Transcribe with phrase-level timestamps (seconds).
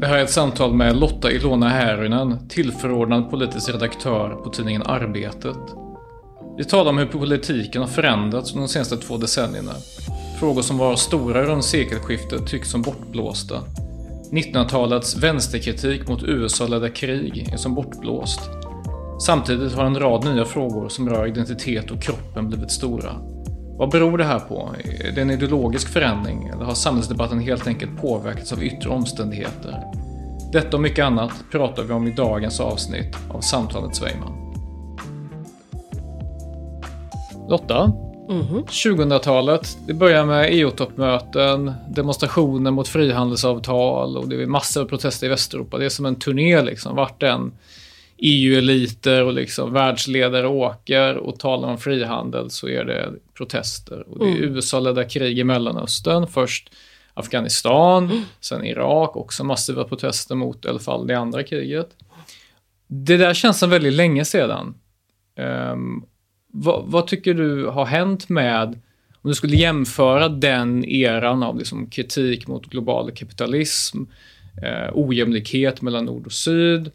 [0.00, 5.56] Det här är ett samtal med Lotta Ilona Härynen, tillförordnad politisk redaktör på tidningen Arbetet.
[6.56, 9.72] Vi talar om hur politiken har förändrats under de senaste två decennierna.
[10.40, 13.60] Frågor som var stora runt sekelskiftet tycks som bortblåsta.
[14.32, 18.40] 1900-talets vänsterkritik mot USA-ledda krig är som bortblåst.
[19.26, 23.12] Samtidigt har en rad nya frågor som rör identitet och kroppen blivit stora.
[23.78, 24.74] Vad beror det här på?
[25.04, 29.82] Är det en ideologisk förändring eller har samhällsdebatten helt enkelt påverkats av yttre omständigheter?
[30.52, 34.32] Detta och mycket annat pratar vi om i dagens avsnitt av Samtalet Svejman.
[37.48, 37.92] Lotta,
[38.28, 38.64] Mhm.
[38.64, 45.30] 2000-talet, det börjar med EU-toppmöten, demonstrationer mot frihandelsavtal och det är massor av protester i
[45.30, 45.78] Västeuropa.
[45.78, 47.52] Det är som en turné liksom, vart en
[48.18, 54.08] EU-eliter och liksom världsledare åker och talar om frihandel så är det protester.
[54.08, 54.56] Och det är Mm.
[54.56, 56.26] USA-ledda krig i Mellanöstern.
[56.26, 56.70] Först
[57.14, 61.88] Afghanistan, sen Irak, också massiva protester mot i alla fall det andra kriget.
[62.86, 64.74] Det där känns som väldigt länge sedan.
[65.36, 66.02] Ehm,
[66.52, 68.68] vad, vad tycker du har hänt med,
[69.22, 73.98] om du skulle jämföra den eran av liksom kritik mot global kapitalism,
[74.62, 76.90] eh, ojämlikhet mellan nord och syd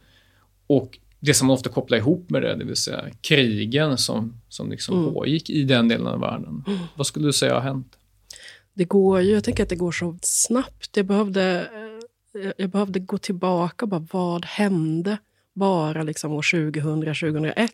[0.68, 4.70] och det som man ofta kopplar ihop med det, det vill säga krigen som, som
[4.72, 5.14] liksom Mm.
[5.14, 6.64] pågick i den delen av världen.
[6.96, 7.96] Vad skulle du säga har hänt?
[8.74, 10.98] Det går ju, jag tänker att det går så snabbt.
[10.98, 11.68] Jag behövde,
[12.44, 15.18] eh, jag behövde gå tillbaka och bara, vad hände
[15.54, 16.42] bara liksom år
[16.72, 17.72] 2000, 2001?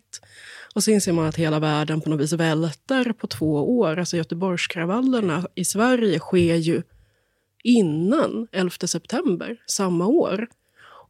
[0.76, 4.00] Och så inser man att hela världen på något vis välter på två år.
[4.00, 6.82] Alltså Göteborgskravallerna i Sverige sker ju
[7.64, 10.48] innan 11 september samma år.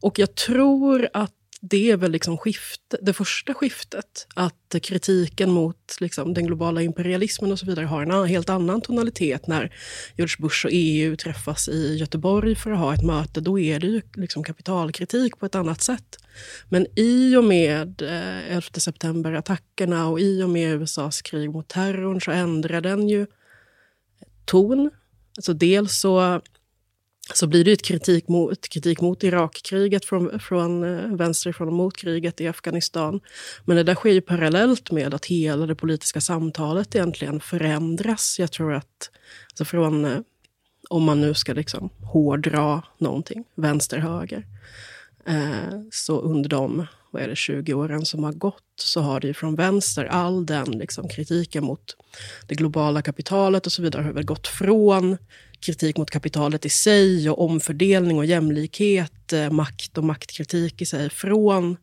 [0.01, 4.27] Och jag tror att det är väl liksom skift, det första skiftet.
[4.35, 9.47] Att kritiken mot liksom den globala imperialismen och så vidare har en helt annan tonalitet
[9.47, 9.75] när
[10.17, 13.41] George Bush och EU träffas i Göteborg för att ha ett möte.
[13.41, 16.17] Då är det ju liksom kapitalkritik på ett annat sätt.
[16.69, 22.21] Men i och med eh, 11 september-attackerna och i och med USAs krig mot terrorn
[22.21, 23.27] så ändrar den ju
[24.45, 24.91] ton.
[25.37, 26.41] Alltså dels så
[27.33, 31.97] så blir det ett kritik mot, kritik mot Irakkriget från, från eh, vänsterifrån och mot
[31.97, 33.19] kriget i Afghanistan.
[33.65, 38.39] Men det där sker ju parallellt med att hela det politiska samtalet egentligen förändras.
[38.39, 39.11] Jag tror att
[39.49, 40.19] alltså från, eh,
[40.89, 44.45] om man nu ska liksom hårdra någonting, vänster-höger,
[45.25, 49.27] eh, så under de vad är det, 20 åren som har gått så har det
[49.27, 51.95] ju från vänster, all den liksom kritiken mot
[52.47, 55.17] det globala kapitalet och så vidare har väl gått från
[55.59, 61.09] kritik mot kapitalet i sig och omfördelning och jämlikhet, eh, makt och maktkritik i sig,
[61.09, 61.77] från,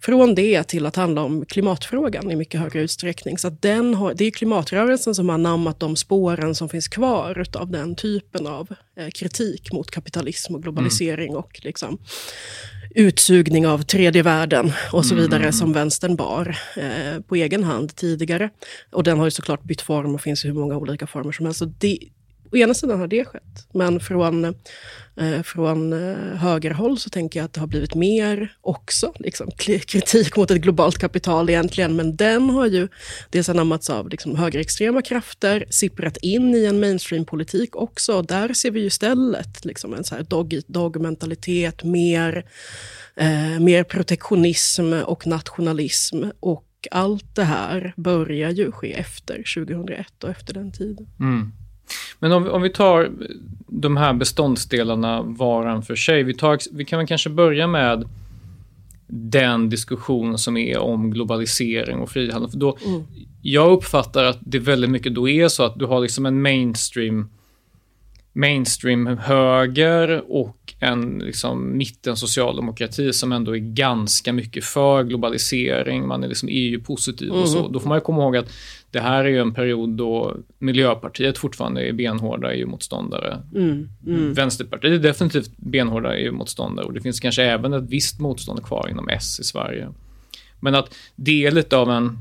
[0.00, 3.38] från det till att handla om klimatfrågan i mycket högre utsträckning.
[3.38, 7.70] Så den har, det är klimatrörelsen som har namnat de spåren som finns kvar av
[7.70, 11.98] den typen av eh, kritik mot kapitalism och globalisering och liksom,
[12.94, 18.50] utsugning av tredje världen och så vidare som vänstern bar eh, på egen hand tidigare.
[18.92, 21.46] Och den har ju såklart bytt form och finns i hur många olika former som
[21.46, 21.58] helst.
[21.58, 21.98] Så det,
[22.52, 27.44] å ena sidan har det skett, men från, eh, från eh, högerhåll så tänker jag
[27.44, 29.50] att det har blivit mer också, liksom,
[29.86, 32.88] kritik mot ett globalt kapital egentligen, men den har ju
[33.30, 38.70] dels anammats av liksom, högerextrema krafter, sipprat in i en mainstream-politik också, och där ser
[38.70, 42.44] vi ju istället liksom, en så här dog, dog-mentalitet, mer,
[43.16, 50.30] eh, mer protektionism och nationalism, och allt det här börjar ju ske efter 2001 och
[50.30, 51.06] efter den tiden.
[51.20, 51.52] Mm.
[52.18, 53.10] Men om, vi- om vi tar
[53.66, 56.22] de här beståndsdelarna varan för sig.
[56.22, 58.08] Vi, tar, vi kan väl kanske börja med
[59.06, 62.50] den diskussion som är om globalisering och frihandel.
[62.50, 63.02] För då, mm.
[63.42, 67.28] Jag uppfattar att det väldigt mycket då är så att du har liksom en mainstream
[68.32, 76.06] mainstream höger och en liksom mitten socialdemokrati som ändå är ganska mycket för globalisering.
[76.06, 77.58] Man är liksom EU-positiv och så.
[77.58, 77.72] Mm.
[77.72, 78.52] Då får man komma ihåg att
[78.90, 83.42] det här är ju en period då Miljöpartiet fortfarande är benhårda EU-motståndare.
[83.54, 83.88] Mm.
[84.06, 84.34] Mm.
[84.34, 89.08] Vänsterpartiet är definitivt benhårda EU-motståndare och det finns kanske även ett visst motstånd kvar inom
[89.08, 89.88] S i Sverige.
[90.60, 92.18] Men att det är lite av en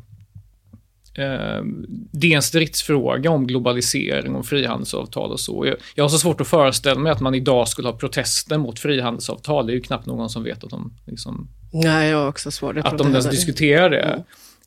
[1.19, 1.63] eh,
[2.11, 5.65] det är en stridsfråga om globalisering och frihandelsavtal och så.
[5.65, 8.79] Jag, jag har så svårt att föreställa mig att man idag skulle ha protester mot
[8.79, 9.67] frihandelsavtal.
[9.67, 12.77] Det är ju knappt någon som vet att de liksom, Nej, jag har också svårt.
[12.77, 14.01] att de ens diskuterar det.
[14.01, 14.21] Mm.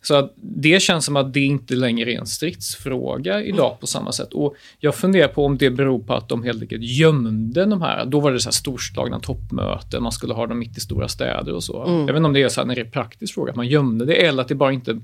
[0.04, 4.12] Så att det känns som att det inte längre är en stridsfråga idag på samma
[4.12, 4.32] sätt.
[4.32, 8.04] Och jag funderar på om det beror på att de helt enkelt gömde de här.
[8.04, 11.54] Då var det så här storslagna toppmöten, man skulle ha dem mitt i stora städer
[11.54, 11.84] och så.
[11.84, 11.98] Mm.
[11.98, 13.68] Jag vet inte om det är så här, när det är praktisk fråga, att man
[13.68, 15.00] gömde det eller att det bara inte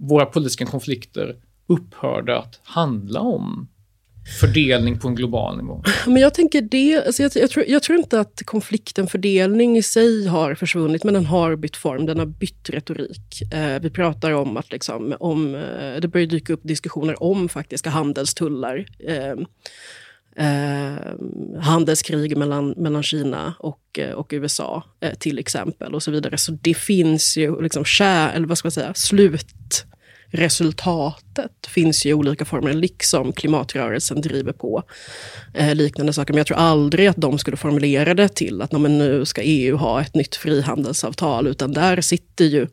[0.00, 1.36] våra politiska konflikter
[1.66, 3.68] upphörde att handla om
[4.40, 5.82] fördelning på en global nivå?
[6.06, 9.82] Men jag tänker det, alltså jag, jag, tror, jag tror inte att konflikten fördelning i
[9.82, 13.52] sig har försvunnit, men den har bytt form, den har bytt retorik.
[13.52, 17.90] Eh, vi pratar om att liksom, om, eh, det börjar dyka upp diskussioner om faktiska
[17.90, 18.86] handelstullar.
[18.98, 19.34] Eh,
[20.36, 20.94] eh,
[21.60, 26.38] handelskrig mellan, mellan Kina och, eh, och USA eh, till exempel och så vidare.
[26.38, 28.94] Så det finns ju liksom kär, eller vad ska man säga,
[30.30, 34.82] Resultatet finns ju i olika former, liksom klimatrörelsen driver på
[35.54, 36.32] eh, liknande saker.
[36.32, 39.76] Men jag tror aldrig att de skulle formulera det till att men nu ska EU
[39.76, 42.66] ha ett nytt frihandelsavtal, utan där sitter ju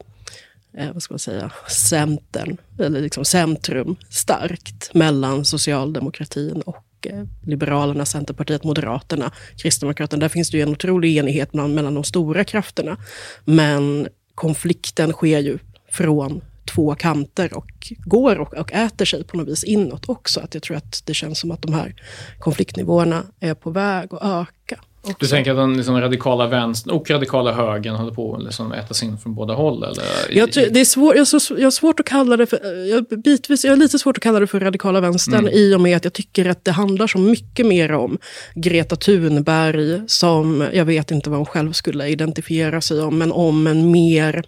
[0.77, 8.05] eh, vad ska man säga, centern, eller liksom centrum starkt mellan socialdemokratin och eh, Liberalerna,
[8.05, 10.19] Centerpartiet, Moderaterna, Kristdemokraterna.
[10.19, 12.97] Där finns det ju en otrolig enighet mellan, mellan de stora krafterna.
[13.45, 15.57] Men konflikten sker ju
[15.91, 20.39] från två kanter och går och, och, äter sig på något vis inåt också.
[20.39, 21.95] Att jag tror att det känns som att de här
[22.39, 24.81] konfliktnivåerna är på väg att öka.
[25.01, 25.17] Också.
[25.19, 28.93] Du tänker att den liksom radikala vänstern och radikala högern håller på att liksom äta
[28.93, 29.83] sig in från båda håll?
[29.83, 30.05] Eller?
[30.29, 33.65] Jag, tror, det är svår, jag, jag har svårt att kalla det för, jag, bitvis,
[33.65, 35.53] jag har lite svårt att kalla det för radikala vänstern mm.
[35.53, 38.17] i och med att jag tycker att det handlar så mycket mer om
[38.55, 43.67] Greta Thunberg, som jag vet inte vad hon själv skulle identifiera sig om, men om
[43.67, 44.43] en mer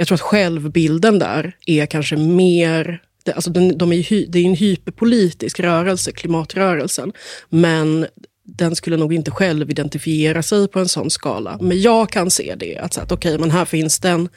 [0.00, 4.44] jag tror att självbilden där är kanske mer det, alltså den, de är, det är
[4.44, 7.12] en hyperpolitisk rörelse, klimatrörelsen.
[7.48, 8.06] Men
[8.44, 11.58] den skulle nog inte själv identifiera sig på en sån skala.
[11.60, 14.28] Men jag kan se det, att, att okej, okay, men här finns det en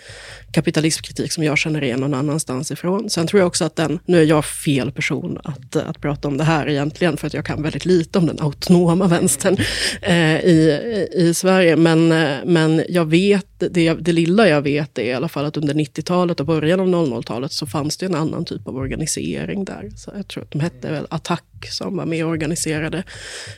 [0.53, 3.09] kapitalismkritik som jag känner igen någon annanstans ifrån.
[3.09, 6.27] Sen tror jag också att den, nu är jag fel person att, eh, att prata
[6.27, 9.57] om det här egentligen, för att jag kan väldigt lite om den autonoma vänstern
[10.01, 11.75] eh, i, i Sverige.
[11.75, 15.57] Men, eh, men jag vet, det, det lilla jag vet är i alla fall att
[15.57, 19.89] under 90-talet och början av 00-talet så fanns det en annan typ av organisering där.
[19.95, 23.03] Så jag tror att de hette väl Attack som var med och organiserade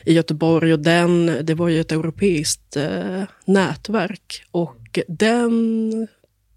[0.04, 0.72] i Göteborg.
[0.72, 4.44] Och den, det var ju ett europeiskt eh, nätverk.
[4.50, 6.08] Och den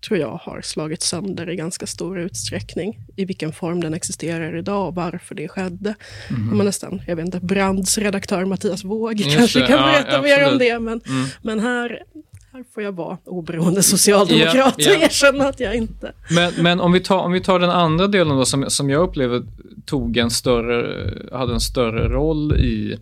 [0.07, 2.98] tror jag har slagit sönder i ganska stor utsträckning.
[3.16, 5.96] I vilken form den existerar idag och varför det skedde.
[6.30, 6.57] Mm.
[6.57, 10.57] Man nästan, jag vet inte, Brands redaktör Mattias Våg kanske kan berätta ja, mer om
[10.57, 10.80] det.
[10.80, 11.28] Men, mm.
[11.42, 12.04] men här,
[12.51, 16.12] här får jag vara oberoende socialdemokrat och ja, erkänna att jag inte...
[16.30, 19.02] Men, men om, vi tar, om vi tar den andra delen då, som, som jag
[19.02, 19.44] upplever
[19.86, 22.97] tog en större, hade en större roll i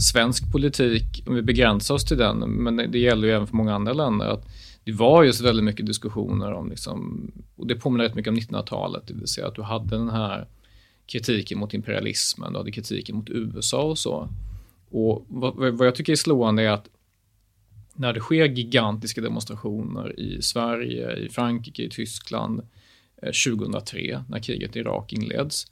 [0.00, 3.74] svensk politik, om vi begränsar oss till den, men det gäller ju även för många
[3.74, 4.44] andra länder, att
[4.84, 9.06] det var just väldigt mycket diskussioner om, liksom, och det påminner rätt mycket om 1900-talet,
[9.06, 10.48] det vill säga att du hade den här
[11.06, 14.28] kritiken mot imperialismen, du hade kritiken mot USA och så.
[14.90, 16.88] Och vad, vad jag tycker är slående är att
[17.94, 22.60] när det sker gigantiska demonstrationer i Sverige, i Frankrike, i Tyskland
[23.22, 25.66] eh, 2003 när kriget i Irak inleds.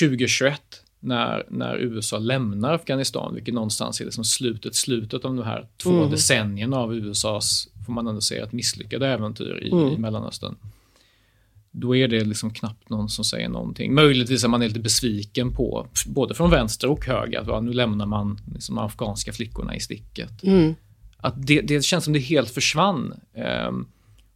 [0.00, 0.62] 2021
[1.00, 5.98] när, när USA lämnar Afghanistan, vilket någonstans är liksom slutet, slutet av de här två
[5.98, 6.10] mm.
[6.10, 9.88] decennierna av USAs, får man ändå säga, ett misslyckade äventyr i, mm.
[9.88, 10.56] i Mellanöstern.
[11.70, 13.94] Då är det liksom knappt någon som säger någonting.
[13.94, 18.06] Möjligtvis är man lite besviken på, både från vänster och höger, att ja, nu lämnar
[18.06, 20.42] man liksom de afghanska flickorna i sticket.
[20.42, 20.74] Mm.
[21.16, 23.14] Att det, det, känns som det helt försvann.
[23.68, 23.88] Um,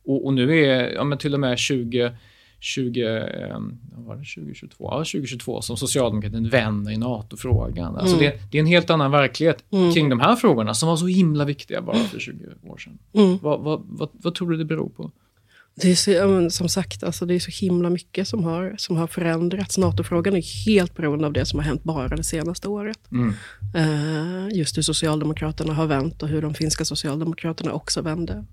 [0.05, 2.17] och, och, nu är, ja men till och med 20
[2.65, 3.03] 20,
[3.97, 4.89] var det 2022?
[4.91, 7.97] Ja, 2022 som socialdemokratin vänder i NATO-frågan.
[7.97, 8.31] Alltså mm.
[8.31, 9.93] det, det, är en helt annan verklighet mm.
[9.93, 12.99] kring de här frågorna som var så himla viktiga bara för 20 år sedan.
[13.13, 13.39] Mm.
[13.43, 15.11] Vad, vad, vad, vad tror du det beror på?
[15.77, 19.07] Det är så, som sagt, alltså det är så himla mycket som har, som har
[19.07, 19.79] förändrats.
[19.79, 22.99] NATO-frågan är helt beroende av det som har hänt bara det senaste året.
[23.13, 23.35] Mm.
[23.77, 28.45] Uh, just hur Socialdemokraterna har vänt och hur de finska Socialdemokraterna också vände.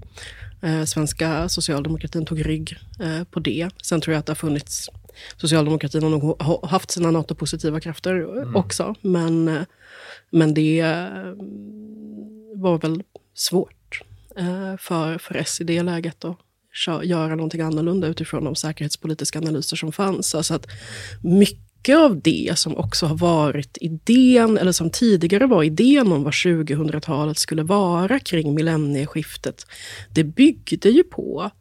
[0.63, 3.69] Uh, svenska socialdemokratin tog rygg uh, på det.
[3.83, 4.89] Sen tror jag att det har funnits...
[5.37, 8.55] Socialdemokratin har nog haft sina NATO-positiva krafter mm.
[8.55, 8.95] också.
[9.01, 9.65] Men,
[10.29, 10.81] men det
[12.55, 13.03] var väl
[13.33, 14.01] svårt
[14.79, 16.19] för, för S i det läget.
[16.19, 16.37] Då
[17.03, 20.35] göra någonting annorlunda utifrån de säkerhetspolitiska analyser som fanns.
[20.35, 20.67] Alltså att
[21.21, 26.33] mycket av det som också har varit idén, eller som tidigare var idén om vad
[26.33, 29.65] 2000-talet skulle vara kring millennieskiftet,
[30.09, 31.51] det byggde ju på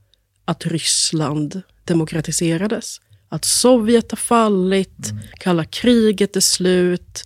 [0.44, 3.00] att Ryssland demokratiserades.
[3.28, 5.22] Att Sovjet har fallit, mm.
[5.38, 7.24] kalla kriget är slut,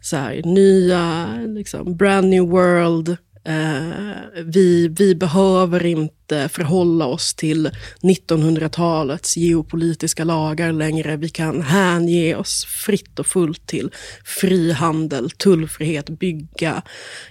[0.00, 3.16] så här, nya, liksom, brand new world.
[3.44, 7.70] Eh, vi, vi behöver inte inte förhålla oss till
[8.00, 11.16] 1900-talets geopolitiska lagar längre.
[11.16, 13.90] Vi kan hänge oss fritt och fullt till
[14.24, 16.82] frihandel, tullfrihet, bygga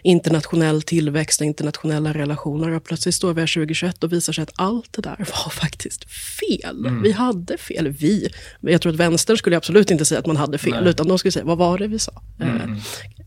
[0.04, 2.72] internationell tillväxt och internationella relationer.
[2.72, 6.06] Och plötsligt står vi här 2021 och visar sig att allt det där var faktiskt
[6.12, 6.86] fel.
[6.86, 7.02] Mm.
[7.02, 7.88] Vi hade fel.
[7.88, 8.30] Vi.
[8.62, 10.90] Jag tror att vänstern skulle absolut inte säga att man hade fel, Nej.
[10.90, 12.22] utan de skulle säga vad var det vi sa?
[12.40, 12.78] Mm.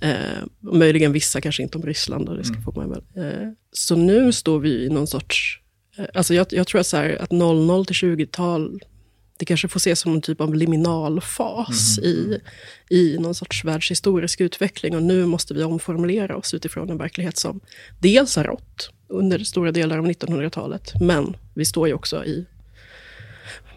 [0.02, 0.16] Eh, eh,
[0.60, 2.28] möjligen vissa, kanske inte om Ryssland.
[2.28, 2.64] Och det ska mm.
[2.64, 3.02] få man väl.
[3.16, 5.63] Eh, så nu står vi i någon sorts
[6.14, 8.80] alltså jag, jag tror att, så här, att 00 till 20-tal,
[9.36, 12.10] det kanske får ses som en typ av liminalfas mm.
[12.10, 12.40] i,
[12.90, 14.96] i någon sorts världshistorisk utveckling.
[14.96, 17.60] Och nu måste vi omformulera oss utifrån en verklighet som
[17.98, 22.46] dels har rått under stora delar av 1900-talet, men vi står ju också i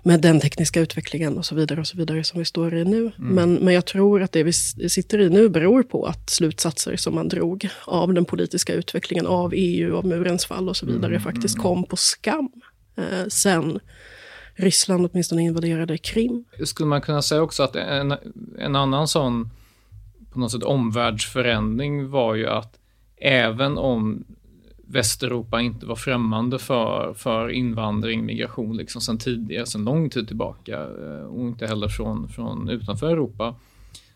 [0.07, 2.99] med den tekniska utvecklingen och så vidare och så vidare som vi står i nu.
[2.99, 3.11] Mm.
[3.17, 7.15] Men, men jag tror att det vi sitter i nu beror på att slutsatser som
[7.15, 11.21] man drog av den politiska utvecklingen, av EU, av murens fall och så vidare mm.
[11.21, 11.63] faktiskt mm.
[11.63, 12.49] kom på skam
[12.95, 13.79] eh, sen
[14.55, 16.45] Ryssland åtminstone invaderade Krim.
[16.63, 18.13] Skulle man kunna säga också att en,
[18.59, 19.49] en annan sån
[20.33, 22.79] på något sätt omvärldsförändring var ju att
[23.17, 24.25] även om
[24.89, 30.79] Västeuropa inte var främmande för, för invandring, migration liksom sedan tidigare, sedan lång tid tillbaka
[30.81, 33.55] eh, och inte heller från, från utanför Europa.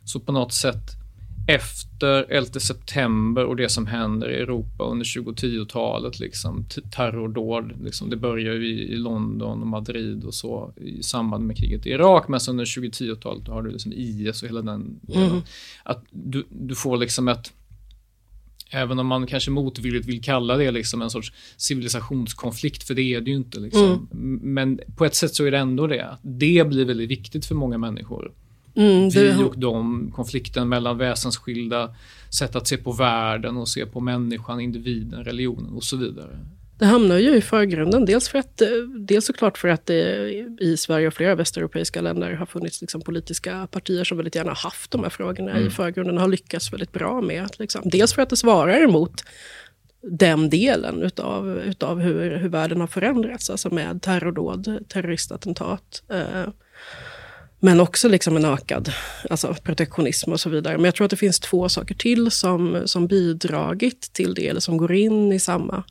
[0.03, 1.01] Så på något sätt
[1.47, 8.15] efter 11 september och det som händer i Europa under 2010-talet, liksom, terrordåd, liksom, det
[8.15, 12.27] börjar ju i, i, London och Madrid och så i samband med kriget i Irak,
[12.27, 15.41] men sen under 2010-talet har du liksom IS och hela den mm.
[15.83, 17.53] Att du, du får liksom ett
[18.71, 23.21] Även om man kanske motvilligt vill kalla det liksom en sorts civilisationskonflikt, för det är
[23.21, 23.59] det ju inte.
[23.59, 24.07] Liksom.
[24.13, 24.39] Mm.
[24.43, 26.17] Men på ett sätt så är det ändå det.
[26.21, 28.31] Det blir väldigt viktigt för många människor.
[28.75, 29.31] Mm, det...
[29.31, 31.95] Vi och de, konflikten mellan väsensskilda
[32.29, 36.39] sätt att se på världen och se på människan, individen, religionen och så vidare.
[36.81, 38.61] Det hamnar ju i förgrunden, dels, för att,
[38.97, 43.67] dels såklart för att det i Sverige och flera västeuropeiska länder har funnits liksom politiska
[43.71, 45.67] partier som väldigt gärna haft de här frågorna mm.
[45.67, 47.49] i förgrunden och har lyckats väldigt bra med.
[47.59, 49.23] Liksom, dels för att det svarar emot
[50.01, 56.03] den delen utav, utav hur, hur världen har förändrats, alltså med terrordåd, terroristattentat.
[56.09, 56.49] Eh,
[57.59, 58.93] men också liksom en ökad
[59.29, 60.77] alltså protektionism och så vidare.
[60.77, 64.59] Men jag tror att det finns två saker till som, som bidragit till det, eller
[64.59, 65.83] som går in i samma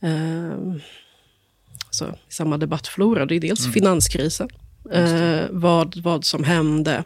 [0.00, 0.76] eh,
[2.28, 3.26] i samma debattflora.
[3.26, 3.72] Det är dels mm.
[3.72, 4.48] finanskrisen,
[4.92, 7.04] eh, vad, vad som hände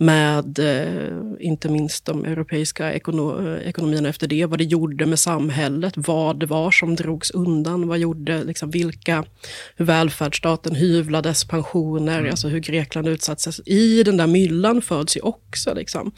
[0.00, 5.94] med eh, inte minst de europeiska ekono ekonomierna efter det, vad det gjorde med samhället,
[5.96, 9.24] vad det var som drogs undan, vad gjorde, liksom, vilka,
[9.76, 12.30] hur välfärdsstaten hyvlades, pensioner, mm.
[12.30, 13.60] alltså hur Grekland utsattes.
[13.66, 16.12] I den där myllan föds ju också liksom,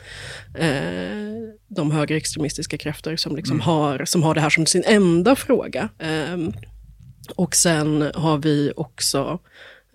[0.59, 1.33] eh,
[1.69, 3.65] de högerextremistiska krafter som, liksom mm.
[3.65, 5.89] har, som har det här som sin enda fråga.
[5.99, 6.39] Eh,
[7.37, 9.39] och sen har vi också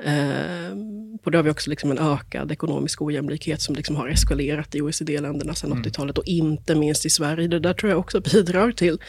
[0.03, 0.77] Eh,
[1.23, 4.81] och då har vi också liksom en ökad ekonomisk ojämlikhet som liksom har eskalerat i
[4.81, 5.83] OECD-länderna sedan mm.
[5.83, 7.47] 80-talet och inte minst i Sverige.
[7.47, 9.01] Det där tror jag också bidrar till,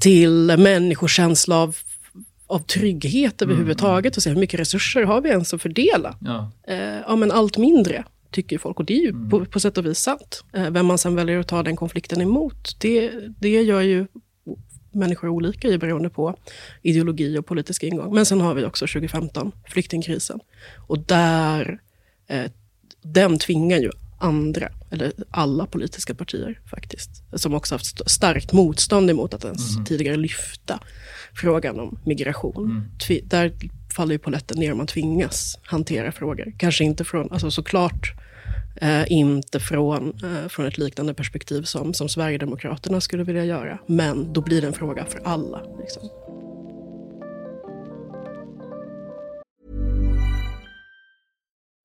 [0.00, 1.76] till människors känsla av
[2.50, 3.50] av trygghet mm.
[3.52, 6.16] överhuvudtaget och se hur mycket resurser har vi ens att fördela.
[6.20, 6.50] Ja.
[6.68, 9.30] Eh, ja, men allt mindre tycker folk och det är ju mm.
[9.30, 10.44] på, på sätt och vis sant.
[10.52, 14.06] Eh, vem man sen väljer att ta den konflikten emot, det, det gör ju
[14.90, 16.36] människor olika i beroende på
[16.82, 18.14] ideologi och politisk ingång.
[18.14, 20.40] Men sen har vi också 2015, flyktingkrisen.
[20.76, 21.80] Och där,
[22.26, 22.50] eh,
[23.02, 29.34] den tvingar ju andra, eller alla politiska partier faktiskt, som också haft starkt motstånd emot
[29.34, 29.84] att ens mm.
[29.84, 30.80] tidigare lyfta
[31.34, 32.88] frågan om migration.
[33.08, 33.28] Mm.
[33.28, 33.52] Där
[33.96, 36.52] faller ju poletten ner man tvingas hantera frågor.
[36.58, 38.14] Kanske inte från, alltså såklart
[38.80, 43.78] Eh, inte från, eh, från ett liknande perspektiv som, som Sverigedemokraterna skulle vilja göra.
[43.86, 45.62] Men då blir det en fråga för alla.
[45.80, 46.02] Liksom.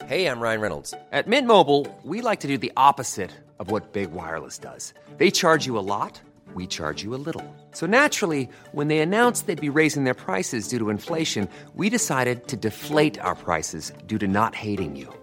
[0.05, 0.91] Hej, jag Ryan Reynolds.
[0.91, 4.93] På Mint Mobile, we like to do the opposite of what Big Wireless does.
[5.17, 6.21] They charge you a lot,
[6.55, 7.43] we charge you a little.
[7.73, 12.47] So naturally, when they announced they'd be raising their prices due to inflation, we decided
[12.47, 15.23] to deflate our prices due to not hating you.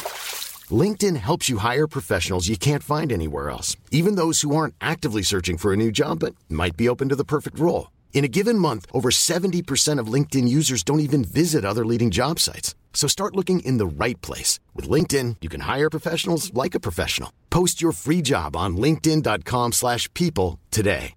[0.71, 5.23] LinkedIn helps you hire professionals you can't find anywhere else, even those who aren't actively
[5.23, 7.89] searching for a new job but might be open to the perfect role.
[8.13, 12.39] In a given month, over 70% of LinkedIn users don't even visit other leading job
[12.39, 12.75] sites.
[12.93, 14.59] So start looking in the right place.
[14.75, 17.31] With LinkedIn, you can hire professionals like a professional.
[17.49, 21.15] Post your free job on linkedin.com slash people today.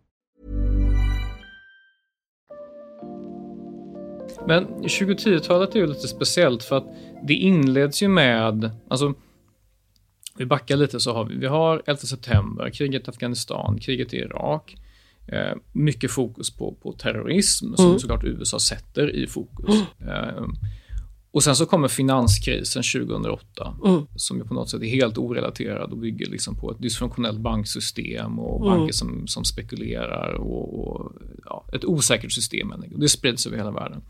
[4.47, 8.71] Men 2010-talet är ju lite speciellt för att det inleds ju med,
[10.39, 14.17] vi backar lite så har vi, vi har 11 september, kriget i Afghanistan, kriget i
[14.17, 14.77] Irak.
[15.27, 17.99] Eh, mycket fokus på, på terrorism som Mm.
[17.99, 19.75] såklart USA sätter i fokus.
[20.01, 20.45] Eh,
[21.31, 24.07] och sen så kommer finanskrisen 2008 Mm.
[24.17, 28.39] som ju på något sätt är helt orelaterad och bygger liksom på ett dysfunktionellt banksystem
[28.39, 28.79] och Mm.
[28.79, 31.13] banker som, som spekulerar och, och
[31.45, 32.73] ja, ett osäkert system.
[32.93, 34.03] Och det sprids över hela världen.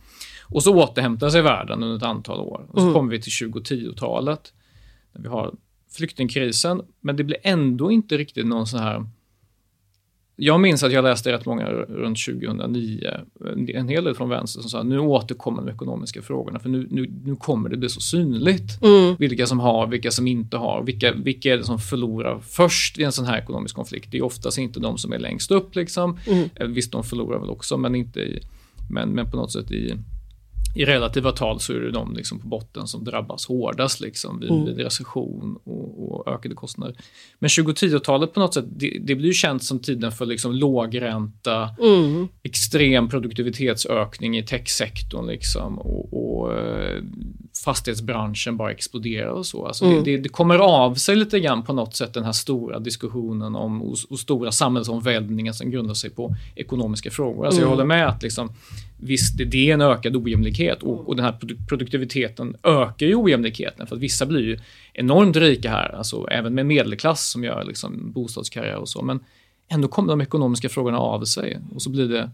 [0.44, 2.66] Och så återhämtar sig världen under ett antal år.
[2.70, 2.94] Och så Mm.
[2.94, 4.52] kommer vi till 2010-talet.
[5.12, 5.54] Där vi har
[5.96, 9.06] flyktingkrisen, men det blir ändå inte riktigt någon sån här...
[10.36, 13.10] Jag minns att jag läste rätt många runt 2009,
[13.74, 17.11] en hel del från vänster, som sa nu återkommer de ekonomiska frågorna, för nu, nu,
[17.24, 18.83] nu kommer det bli så synligt.
[18.83, 19.16] Mm.
[19.18, 23.02] Vilka som har, vilka som inte har, vilka, vilka är det som förlorar först i
[23.02, 24.11] en sån här ekonomisk konflikt?
[24.11, 25.74] Det är oftast inte de som är längst upp.
[25.74, 26.18] Liksom.
[26.26, 26.48] Mm.
[26.54, 28.40] Eh, Visst, de förlorar väl också, men, inte i,
[28.90, 29.94] men, men på något sätt i,
[30.74, 34.50] i relativa tal så är det de liksom på botten som drabbas hårdast liksom, vid,
[34.50, 34.64] Mm.
[34.64, 36.96] vid recession och, och ökade kostnader.
[37.38, 41.68] Men 2010-talet på något sätt, det, det blir ju känt som tiden för liksom lågränta,
[41.82, 42.28] Mm.
[42.42, 47.02] extrem produktivitetsökning i techsektorn liksom, och, och eh,
[47.64, 49.66] fastighetsbranschen bara exploderar och så.
[49.66, 50.04] Alltså Mm.
[50.04, 53.56] det, det, det kommer av sig lite grann på något sätt den här stora diskussionen
[53.56, 57.44] om och, och stora samhällsomvälvningen som grundar sig på ekonomiska frågor.
[57.46, 57.70] Alltså Jag Mm.
[57.78, 58.52] håller med att liksom,
[59.04, 63.86] visst, det, är en ökad ojämlikhet och, och den här produ- produktiviteten ökar ju ojämlikheten
[63.86, 64.58] för att vissa blir ju
[64.92, 69.02] enormt rika här, alltså även med medelklass som gör liksom bostadskarriär och så.
[69.02, 69.20] Men
[69.68, 72.30] ändå kommer de ekonomiska frågorna av sig och så blir det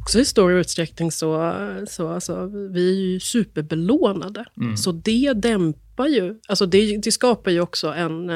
[0.00, 1.54] Också i stor utsträckning så,
[1.88, 4.44] så alltså, vi är ju superbelånade.
[4.56, 4.76] Mm.
[4.76, 8.30] Så det dämpar ju, alltså det, det skapar ju också en...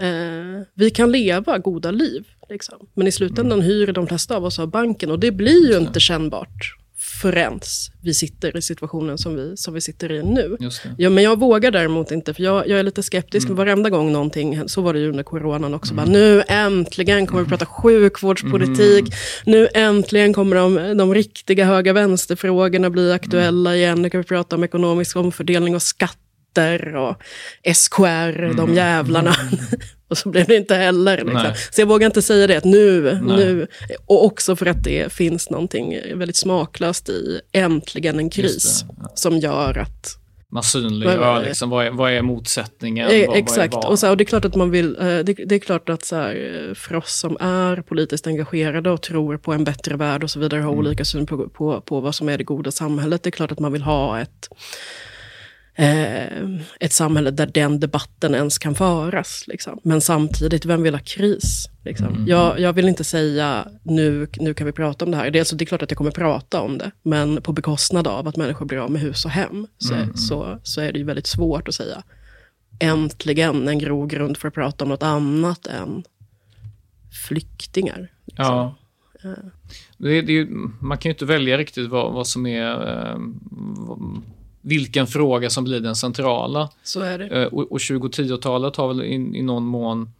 [0.00, 2.78] Eh, vi kan leva goda liv, liksom.
[2.94, 3.66] men i slutändan Mm.
[3.70, 6.76] hyr de flesta av oss av banken och det blir ju inte kännbart
[7.22, 7.60] förrän
[8.02, 10.56] vi sitter i situationen som vi, som vi sitter i nu.
[10.98, 13.44] Ja, men jag vågar däremot inte, för jag, jag är lite skeptisk.
[13.46, 13.56] Mm.
[13.56, 17.48] Varenda gång någonting, så var det ju under coronan också, bara, nu äntligen kommer vi
[17.48, 19.12] prata sjukvårdspolitik, Mm.
[19.44, 24.56] nu äntligen kommer de, de riktiga höga vänsterfrågorna bli aktuella igen, nu kan vi prata
[24.56, 25.82] om ekonomisk omfördelning och
[26.50, 27.16] skatter och
[27.74, 28.56] SKR, Mm.
[28.56, 29.34] de jävlarna.
[30.08, 31.16] och så blev det inte heller.
[31.16, 31.52] Liksom.
[31.70, 33.36] Så jag vågar inte säga det, att nu, Nej.
[33.36, 33.66] nu.
[34.06, 39.12] Och också för att det finns någonting väldigt smaklöst i äntligen en kris ja.
[39.14, 40.16] som gör att
[40.52, 43.08] Man synliggör liksom, vad, är, vad är motsättningen?
[43.10, 45.06] Eh, vad, Exakt, Vad är och, så, och det är klart att man vill, eh,
[45.06, 49.02] det, det är klart att så här, eh, för oss som är politiskt engagerade och
[49.02, 52.14] tror på en bättre värld och så vidare, har olika syn på, på, på vad
[52.14, 54.48] som är det goda samhället, det är klart att man vill ha ett,
[56.80, 59.44] ett samhälle där den debatten ens kan föras.
[59.46, 59.80] Liksom.
[59.82, 61.68] Men samtidigt, vem vill ha kris?
[61.84, 62.24] Liksom?
[62.28, 65.30] Jag, jag vill inte säga nu, nu kan vi prata om det här.
[65.30, 68.36] Dels, det är klart att jag kommer prata om det, men på bekostnad av att
[68.36, 71.68] människor blir av med hus och hem, så, så, så är det ju väldigt svårt
[71.68, 72.02] att säga
[72.78, 76.02] äntligen en grogrund för att prata om något annat än
[77.28, 78.08] flyktingar.
[78.24, 78.44] liksom.
[78.46, 78.74] Ja.
[79.98, 82.70] Det, det, är ju- man kan ju inte välja riktigt vad, vad som är...
[82.88, 83.16] Eh,
[83.76, 84.22] vad-
[84.60, 86.70] vilken fråga som blir den centrala.
[86.82, 87.26] Så är det.
[87.26, 90.10] Eh, och, och 2010-talet har väl i, i någon mån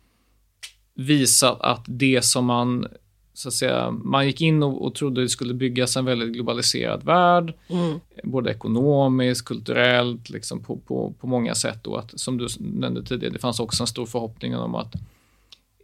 [0.94, 2.86] visat att det som man
[3.34, 7.02] så att säga, man gick in och, och trodde det skulle byggas en väldigt globaliserad
[7.02, 8.00] värld, Mm.
[8.24, 11.86] både ekonomiskt, kulturellt, liksom på, på, på många sätt.
[11.86, 14.94] Och att, som du nämnde tidigare, det fanns också en stor förhoppning om att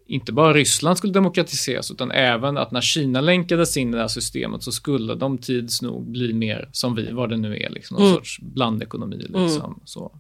[0.07, 4.09] inte bara Ryssland skulle demokratiseras, utan även att när Kina länkades in i det här
[4.09, 7.95] systemet så skulle de tids nog bli mer som vi, vad det nu är, liksom,
[7.97, 8.17] någon Mm.
[8.17, 9.17] sorts blandekonomi.
[9.29, 10.13] Liksom, så.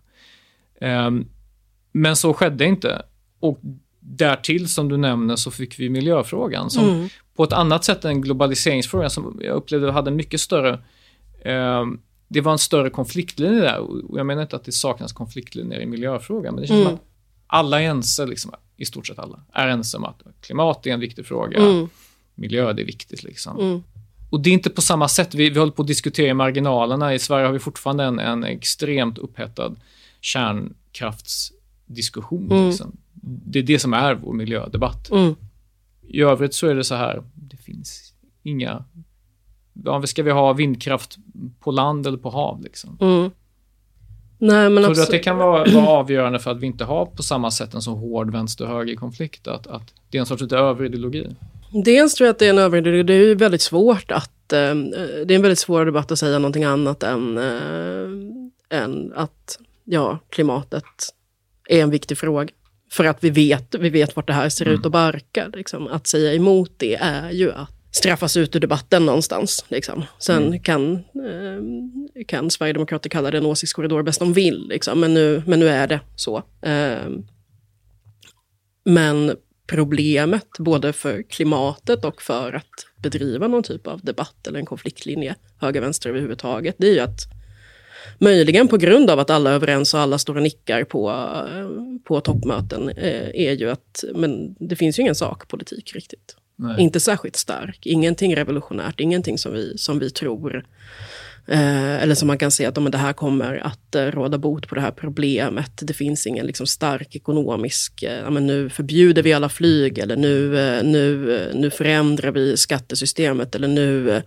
[0.80, 1.26] Ehm,
[1.92, 3.02] men så skedde inte.
[3.40, 3.60] Och
[4.00, 7.08] därtill, som du nämner, så fick vi miljöfrågan som Mm.
[7.36, 10.72] på ett annat sätt än globaliseringsfrågan som jag upplevde hade mycket större
[11.44, 11.84] eh,
[12.28, 15.86] det var en större konfliktlinje där och jag menar inte att det saknas konfliktlinjer i
[15.86, 16.86] miljöfrågan men det känns Mm.
[16.88, 17.02] som att
[17.46, 21.00] alla är ense, liksom, i stort sett alla, är ense om att klimat är en
[21.00, 21.88] viktig fråga, Mm.
[22.34, 23.22] miljö det är viktigt.
[23.22, 23.60] Liksom.
[23.60, 23.82] Mm.
[24.30, 27.14] Och det är inte på samma sätt, vi, vi håller på att diskutera i marginalerna.
[27.14, 29.76] I Sverige har vi fortfarande en, en extremt upphettad
[30.20, 32.52] kärnkraftsdiskussion.
[32.52, 32.68] Mm.
[32.68, 32.96] Liksom.
[33.22, 35.10] Det är det som är vår miljödebatt.
[35.10, 35.34] Mm.
[36.08, 38.12] I övrigt så är det så här, det finns
[38.42, 38.84] inga...
[39.84, 41.16] Ja, ska vi ha vindkraft
[41.60, 42.62] på land eller på hav?
[42.62, 42.96] Liksom?
[44.40, 44.54] Mm.
[44.54, 47.06] Nej, men Tror du att det kan vara, vara avgörande för att vi inte har
[47.06, 49.46] på samma sätt en så hård vänster-höger-konflikt?
[49.46, 51.26] Att, att det är en sorts lite överideologi?
[51.84, 53.02] Dels tror jag att det är en överideologi.
[53.02, 54.52] Det är ju väldigt svårt att...
[54.52, 54.74] Eh,
[55.26, 60.18] det är en väldigt svår debatt att säga någonting annat än, eh, än att ja,
[60.30, 60.84] klimatet
[61.68, 62.48] är en viktig fråga.
[62.92, 65.50] För att vi vet, vi vet vart det här ser ut att barka.
[65.54, 65.86] Liksom.
[65.86, 69.64] Att säga emot det är ju att straffas ut ur debatten någonstans.
[69.68, 70.04] Liksom.
[70.18, 74.68] Sen kan, eh, kan Sverigedemokrater kalla det en åsiktskorridor bäst de vill.
[74.68, 75.00] Liksom.
[75.00, 76.42] Men, nu, men nu är det så.
[76.62, 77.08] Eh,
[78.84, 84.66] men problemet, både för klimatet och för att bedriva någon typ av debatt eller en
[84.66, 87.20] konfliktlinje, höger-vänster överhuvudtaget, det är ju att
[88.18, 91.68] möjligen på grund av att alla är överens och alla står och nickar på, eh,
[92.04, 96.36] på toppmöten, eh, är ju att men det finns ju ingen sakpolitik riktigt.
[96.58, 96.80] Nej.
[96.80, 100.64] Inte särskilt stark, ingenting revolutionärt, ingenting som vi, som vi tror.
[101.48, 104.68] Eh, eller som man kan se att men det här kommer att eh, råda bot
[104.68, 105.70] på det här problemet.
[105.82, 109.98] Det finns ingen liksom, stark ekonomisk, eh, men nu förbjuder vi alla flyg.
[109.98, 113.54] Eller nu, eh, nu, eh, nu förändrar vi skattesystemet.
[113.54, 114.22] Eller nu, eh,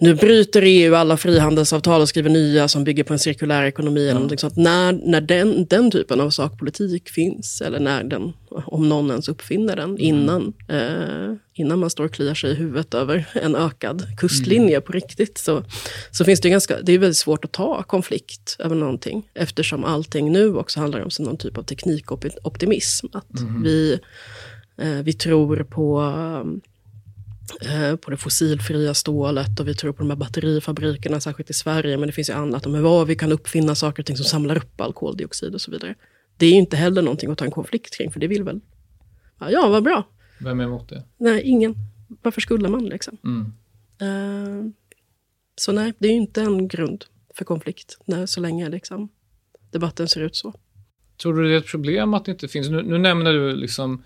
[0.00, 4.08] nu bryter EU alla frihandelsavtal och skriver nya som bygger på en cirkulär ekonomi.
[4.08, 4.56] Eller sånt.
[4.56, 9.76] När, när den, den typen av sakpolitik finns, eller när den, om någon ens uppfinner
[9.76, 14.80] den, innan, eh, innan man står och kliar sig i huvudet över en ökad kustlinje
[14.80, 15.64] på riktigt, så,
[16.10, 20.32] så finns det ganska, det är väldigt svårt att ta konflikt över någonting, eftersom allting
[20.32, 23.06] nu också handlar om någon typ av teknikoptimism.
[23.12, 23.98] Att vi,
[24.78, 26.02] eh, vi tror på
[28.00, 32.06] på det fossilfria stålet och vi tror på de här batterifabrikerna, särskilt i Sverige, men
[32.06, 34.80] det finns ju annat om vad vi kan uppfinna saker och ting som samlar upp
[34.80, 35.94] all koldioxid och så vidare.
[36.36, 38.60] Det är ju inte heller någonting att ta en konflikt kring, för det vill väl,
[39.50, 40.08] ja, vad bra.
[40.40, 41.04] Vem är emot det?
[41.16, 41.74] Nej, ingen.
[42.22, 43.16] Varför skulle man liksom?
[43.24, 43.52] Mm.
[44.00, 44.72] Eh,
[45.56, 49.08] så nej, det är ju inte en grund för konflikt, nej, så länge liksom,
[49.70, 50.54] debatten ser ut så.
[51.22, 54.02] Tror du det är ett problem att det inte finns, nu, nu nämner du liksom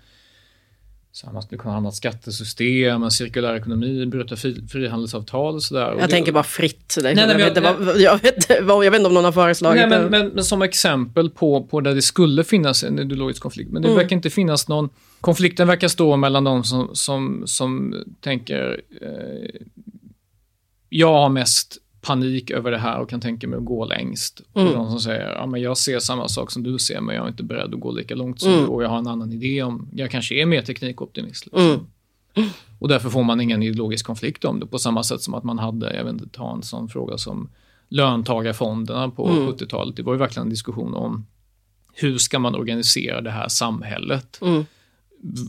[1.15, 5.91] så man skulle kunna ett skattesystem, en cirkulär ekonomi, bryta fri, frihandelsavtal och sådär.
[5.91, 6.97] Och Jag det- tänker bara fritt.
[7.01, 7.37] Nej, jag, men
[8.23, 10.09] vet vad, jag vet inte om någon har föreslagit Nej, men, det.
[10.09, 13.71] men, men som exempel på, på där det skulle finnas en ideologisk konflikt.
[13.71, 13.97] Men det Mm.
[13.97, 14.89] verkar inte finnas någon...
[15.21, 19.59] Konflikten verkar stå mellan de som, som, som tänker eh,
[20.89, 24.41] jag har mest panik över det här och kan tänka mig att gå längst.
[24.53, 24.67] Mm.
[24.67, 27.23] Och de som säger ja, men jag ser samma sak som du ser men jag
[27.25, 28.63] är inte beredd att gå lika långt som Mm.
[28.63, 31.45] du och jag har en annan idé om, jag kanske är mer teknikoptimist.
[31.45, 31.61] Liksom.
[32.35, 32.49] Mm.
[32.79, 35.59] Och därför får man ingen ideologisk konflikt om det på samma sätt som att man
[35.59, 37.49] hade, jag vet inte, ta en sån fråga som
[37.89, 39.47] löntagarfonderna på Mm.
[39.47, 39.95] 70-talet.
[39.95, 41.25] Det var ju verkligen en diskussion om
[41.93, 44.39] hur ska man organisera det här samhället?
[44.41, 44.65] Mm.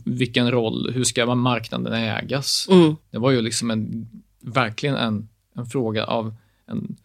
[0.05, 2.67] Vilken roll, hur ska man marknaden ägas?
[2.71, 2.95] Mm.
[3.11, 4.07] Det var ju liksom en,
[4.41, 6.33] verkligen en, en fråga av
[6.67, 6.95] en,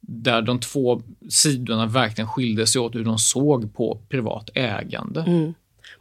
[0.00, 5.20] där de två sidorna verkligen skilde sig åt hur de såg på privat ägande.
[5.20, 5.54] Mm.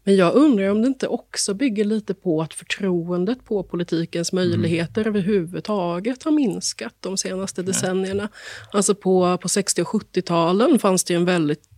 [0.04, 5.08] Men jag undrar om det inte också bygger lite på att förtroendet på politikens möjligheter
[5.08, 8.30] överhuvudtaget har minskat de senaste decennierna.
[8.72, 11.70] Alltså på, på 60 och 70-talen fanns det en väldigt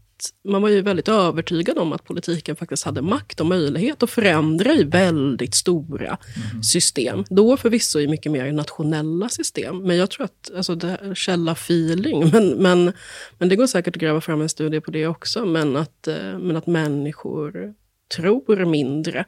[0.43, 4.73] man var ju väldigt övertygad om att politiken faktiskt hade makt och möjlighet att förändra
[4.73, 6.17] i väldigt stora
[6.63, 7.23] system.
[7.29, 9.77] Då förvisso i mycket mer nationella system.
[9.77, 12.93] Men jag tror att, alltså det källa feeling, men, men,
[13.37, 15.45] men det går säkert att gräva fram en studie på det också.
[15.45, 17.73] Men att, eh, men att människor
[18.15, 19.25] tror mindre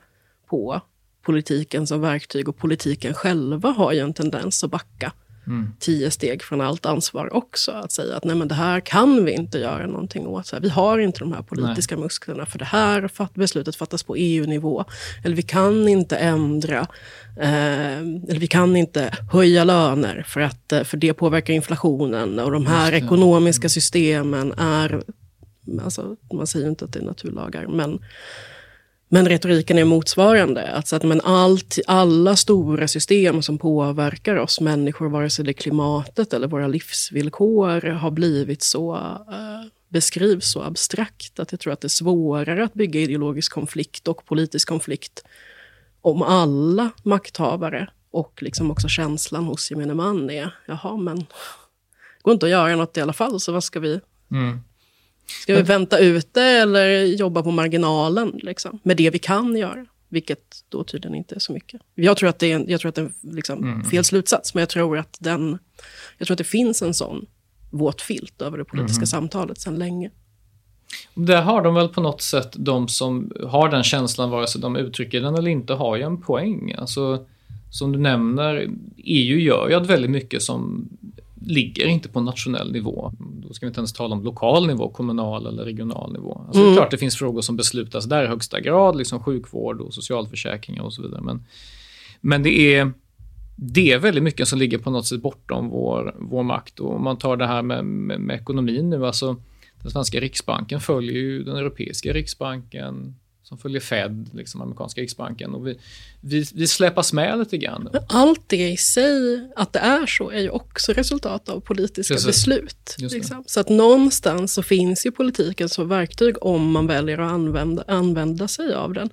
[0.50, 0.82] på
[1.22, 5.14] politiken som verktyg och politiken själva har ju en tendens att backa
[5.50, 5.74] mm.
[5.80, 7.72] tio steg från allt ansvar också.
[7.72, 10.48] Att säga att nej men det här kan vi inte göra någonting åt.
[10.48, 12.04] Så här, vi har inte de här politiska nej.
[12.04, 14.86] musklerna för det här beslutet fattas på EU-nivå.
[15.24, 16.88] Eller vi kan inte ändra,
[17.40, 22.40] eh, eller vi kan inte höja löner för, att, eh, för det påverkar inflationen.
[22.40, 23.70] Och de här ekonomiska mm.
[23.70, 25.04] systemen är,
[25.84, 28.00] alltså, man säger inte att det är naturlagar, men
[29.12, 30.72] men retoriken är motsvarande.
[30.72, 35.54] Alltså att men allt, alla stora system som påverkar oss människor, vare sig det är
[35.54, 41.82] klimatet eller våra livsvillkor, har blivit så, uh, beskrivs så abstrakt att jag tror att
[41.82, 45.24] det är svårare att bygga ideologisk konflikt och politisk konflikt
[46.02, 51.26] om alla makthavare och liksom också känslan hos gemene man är, jaha men, det
[52.22, 54.00] går inte att göra något i alla fall, så vad ska vi
[54.32, 54.60] mm.
[55.44, 59.86] Ska vi vänta ut det eller jobba på marginalen liksom, med det vi kan göra?
[60.10, 61.82] Vilket då tydligen inte är så mycket.
[61.96, 63.84] Jag tror att det är en, jag tror att det är liksom mm.
[63.84, 65.60] fel slutsats, men jag tror, att den,
[66.18, 67.26] jag tror att det finns en sån
[67.70, 69.08] våt filt över det politiska mm.
[69.08, 70.12] samtalet sedan länge.
[71.14, 74.76] Där har de väl på något sätt, de som har den känslan, vare sig de
[74.76, 76.76] uttrycker den eller inte, har ju en poäng.
[76.78, 77.26] Alltså,
[77.72, 80.90] som du nämner, EU gör ju väldigt mycket som
[81.42, 83.12] ligger inte på nationell nivå.
[83.20, 86.44] Då ska vi inte ens tala om lokal nivå, kommunal eller regional nivå.
[86.48, 86.64] Alltså mm.
[86.64, 86.76] Det är mm.
[86.76, 90.94] klart det finns frågor som beslutas där i högsta grad, liksom sjukvård och socialförsäkringar och
[90.94, 91.22] så vidare.
[91.22, 91.46] Men,
[92.22, 92.92] men det är
[93.62, 96.80] det är väldigt mycket som ligger på något sätt bortom vår, vår makt.
[96.80, 99.36] Och om man tar det här med, med, med ekonomin nu, alltså
[99.82, 103.16] den svenska riksbanken följer ju den europeiska riksbanken,
[103.50, 105.54] som följer Fed, liksom amerikanska riksbanken.
[105.54, 105.80] Och vi,
[106.22, 107.90] vi, vi släpas med lite grann.
[107.94, 112.14] Men allt det i sig, att det är så, är ju också resultat av politiska
[112.14, 112.28] Precis.
[112.28, 112.96] beslut.
[112.98, 113.44] Liksom.
[113.48, 118.48] Så att någonstans så finns ju politiken som verktyg om man väljer att använda, använda
[118.48, 119.10] sig av den.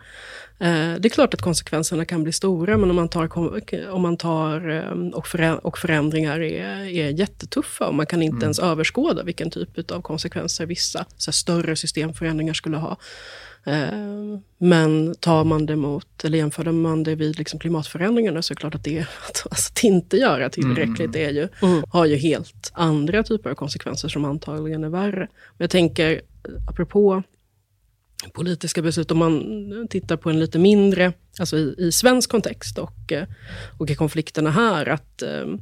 [0.59, 3.39] Eh, det är klart att konsekvenserna kan bli stora, men om man tar,
[3.91, 8.43] om man tar eh, och, förändringar är, är jättetuffa och man kan inte mm.
[8.43, 12.97] ens överskåda vilken typ av konsekvenser vissa så större systemförändringar skulle ha.
[13.67, 18.55] Eh, men tar man det mot, eller jämför man det vid liksom klimatförändringarna så är
[18.55, 19.07] det klart att det, att,
[19.51, 21.29] alltså, att inte göra tillräckligt mm.
[21.29, 21.85] är ju, mm.
[21.91, 25.29] har ju helt andra typer av konsekvenser som antagligen är värre.
[25.29, 26.21] Men jag tänker,
[26.69, 27.23] apropå
[28.33, 33.13] politiska beslut, om man tittar på en lite mindre, alltså i, i svensk kontext och,
[33.13, 33.25] eh,
[33.79, 35.61] och i konflikterna här, att um,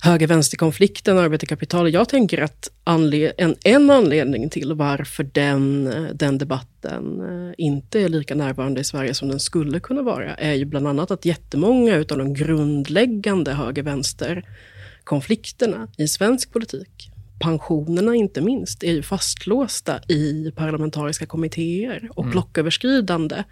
[0.00, 1.92] höger-vänster-konflikten, arbete-kapital.
[1.92, 8.08] Jag tänker att anled en, en anledning till varför den, den debatten eh, inte är
[8.08, 11.96] lika närvarande i Sverige som den skulle kunna vara, är ju bland annat att jättemånga
[11.96, 21.26] av de grundläggande höger-vänster-konflikterna i svensk politik, pensionerna inte minst, är ju fastlåsta i parlamentariska
[21.26, 22.30] kommittéer och mm.
[22.30, 23.44] blocköverskridande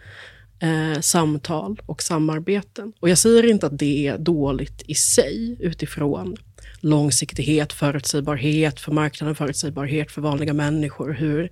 [0.65, 2.93] eh, samtal och samarbeten.
[3.01, 6.37] Och jag säger inte att det är dåligt i sig utifrån
[6.81, 11.13] långsiktighet, förutsägbarhet för marknaden, förutsägbarhet för vanliga människor.
[11.13, 11.51] Hur,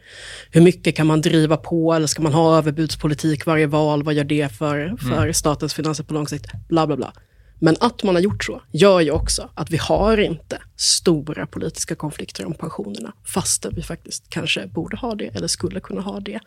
[0.51, 4.03] hur mycket kan man driva på eller ska man ha överbudspolitik varje val?
[4.03, 5.35] Vad gör det för, för mm.
[5.35, 6.47] statens finanser på lång sikt?
[6.69, 7.13] Bla, bla, bla.
[7.65, 11.95] Men att man har gjort så gör ju också att vi har inte stora politiska
[11.95, 16.41] konflikter om pensionerna, fastän vi faktiskt kanske borde ha det eller skulle kunna ha det.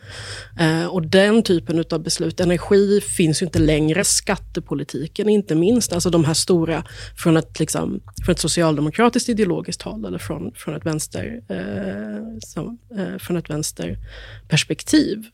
[0.59, 6.09] Eh, och den typen av beslut, energi finns ju inte längre, skattepolitiken inte minst, alltså
[6.09, 6.83] de här stora,
[7.17, 12.77] från ett, liksom, från ett socialdemokratiskt ideologiskt håll eller från, från, ett, vänster, eh, som,
[12.97, 15.25] eh, från ett vänsterperspektiv,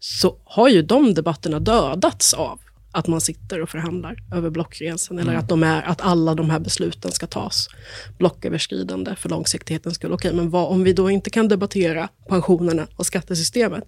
[0.00, 2.60] så har ju de debatterna dödats av
[2.92, 5.42] att man sitter och förhandlar över blockgränsen eller mm.
[5.42, 7.68] att, de är, att alla de här besluten ska tas
[8.18, 10.12] blocköverskridande för långsiktighetens skull.
[10.12, 13.84] Okej, men vad, om vi då inte kan debattera pensionerna och skattesystemet,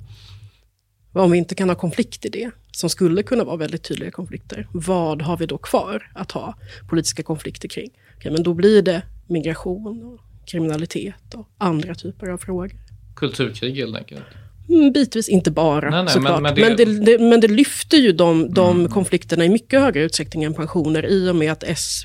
[1.13, 4.69] om vi inte kan ha konflikt i det, som skulle kunna vara väldigt tydliga konflikter,
[4.73, 6.55] vad har vi då kvar att ha
[6.89, 7.91] politiska konflikter kring?
[8.17, 12.71] Okej, men då blir det migration, och kriminalitet och andra typer av frågor.
[13.17, 14.25] Kulturkrig helt enkelt.
[14.69, 16.43] Mm, bitvis, inte bara nej, nej, såklart.
[16.43, 16.87] Men, men, det...
[16.87, 18.91] Men, det, det, men, det, lyfter ju de, de mm.
[18.91, 22.05] konflikterna i mycket högre utsträckning än pensioner i och med att S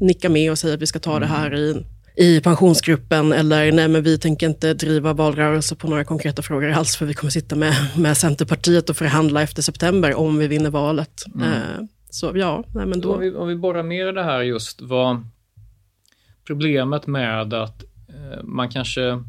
[0.00, 1.20] nickar med och säger att vi ska ta mm.
[1.20, 1.84] det här i,
[2.16, 6.96] i pensionsgruppen eller nej men vi tänker inte driva valrörelse på några konkreta frågor alls
[6.96, 11.24] för vi kommer sitta med, med Centerpartiet och förhandla efter september om vi vinner valet.
[11.34, 11.52] Mm.
[11.52, 13.14] Eh, så ja, nej men då...
[13.14, 15.26] Om vi, om vi borrar mer i det här just vad
[16.46, 19.24] problemet med att eh, man kanske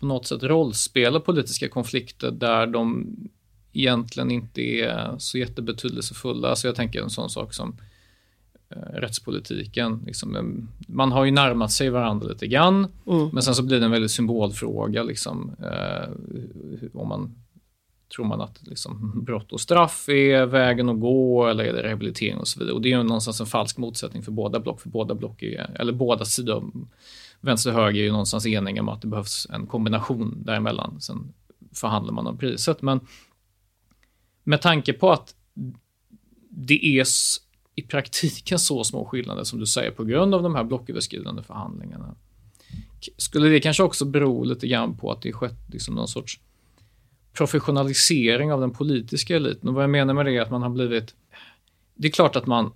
[0.00, 3.16] på något sätt rollspela politiska konflikter där de
[3.72, 6.48] egentligen inte är så jättebetydelsefulla.
[6.48, 7.76] Alltså jag tänker en sån sak som
[8.68, 10.02] eh, rättspolitiken.
[10.06, 10.42] Liksom, eh,
[10.88, 13.28] man har ju närmat sig varandra lite grann, mm.
[13.32, 15.02] men sen så blir det en väldigt symbolfråga.
[15.02, 16.08] Liksom, eh,
[16.94, 17.34] om man
[18.16, 22.36] Tror man att liksom, brott och straff är vägen att gå eller är det rehabilitering
[22.36, 22.74] och så vidare?
[22.74, 25.76] Och det är ju någonstans en falsk motsättning för båda block, för båda block är,
[25.80, 26.70] eller båda sidor,
[27.40, 31.00] vänster och höger är ju någonstans eniga om att det behövs en kombination däremellan.
[31.00, 31.32] Sen
[31.72, 33.00] förhandlar man om priset, men
[34.44, 35.34] med tanke på att
[36.50, 37.06] det är
[37.74, 42.14] i praktiken så små skillnader som du säger på grund av de här blocköverskridande förhandlingarna.
[43.16, 46.40] Skulle det kanske också bero lite grann på att det skett liksom någon sorts
[47.32, 49.68] professionalisering av den politiska eliten?
[49.68, 51.14] Och vad jag menar med det är att man har blivit...
[51.94, 52.72] Det är klart att man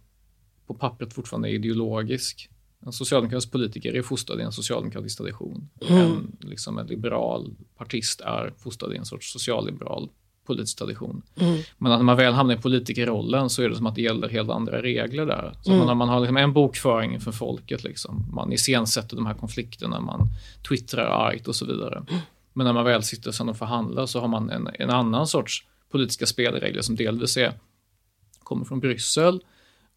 [0.66, 2.50] på pappret fortfarande är ideologisk.
[2.86, 5.68] En socialdemokratisk politiker är fostrad i en socialdemokratisk tradition.
[5.88, 6.02] Mm.
[6.02, 10.08] En, liksom en liberal partist är fostrad i en sorts socialliberal
[10.46, 11.22] politisk tradition.
[11.36, 11.58] Mm.
[11.78, 14.50] Men när man väl hamnar i politikerrollen så är det som att det gäller helt
[14.50, 15.54] andra regler där.
[15.62, 15.86] Så mm.
[15.86, 18.26] man, man har liksom en bokföring för folket, liksom.
[18.32, 20.28] man iscensätter de här konflikterna, man
[20.68, 22.04] twittrar argt och så vidare.
[22.08, 22.20] Mm.
[22.52, 25.66] Men när man väl sitter sen och förhandlar så har man en, en annan sorts
[25.90, 27.52] politiska spelregler som delvis är,
[28.38, 29.40] kommer från Bryssel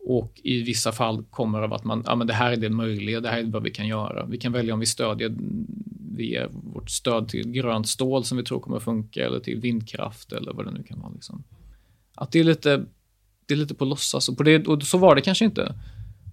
[0.06, 3.22] och i vissa fall kommer av att man, ja men det här är det möjliga,
[3.22, 4.26] det här är vad vi kan göra.
[4.26, 5.36] Vi kan välja om vi stödjer
[6.16, 10.54] via vårt stöd till grönt stål som vi tror kommer funka eller till vindkraft eller
[10.54, 11.12] vad det nu kan vara.
[11.14, 11.44] Liksom.
[12.16, 12.86] Att det är lite,
[13.46, 15.76] det är lite på låtsas och, på det, och så var det kanske inte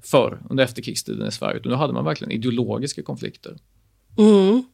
[0.03, 3.57] förr under efterkrigstiden i Sverige, utan då hade man verkligen ideologiska konflikter.
[4.19, 4.65] Mm.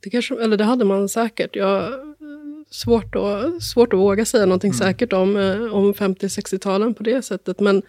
[0.00, 1.56] Det, kanske, eller det hade man säkert.
[1.56, 1.92] Jag,
[2.70, 4.78] svårt, att, svårt att våga säga någonting mm.
[4.78, 7.60] säkert om, eh, om 50-60-talen på det sättet.
[7.60, 7.82] Men,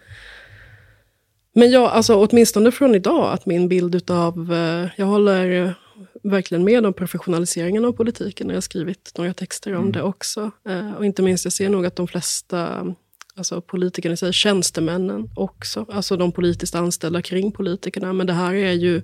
[1.52, 4.52] men ja, alltså, åtminstone från idag, att min bild av...
[4.52, 5.74] Eh, jag håller
[6.22, 8.48] verkligen med om professionaliseringen av politiken.
[8.48, 9.92] Jag har skrivit några texter om mm.
[9.92, 10.50] det också.
[10.68, 12.86] Eh, och inte minst, jag ser nog att de flesta
[13.34, 18.12] alltså politikerna, säger tjänstemännen också, alltså de politiskt anställda kring politikerna.
[18.12, 19.02] Men det här är ju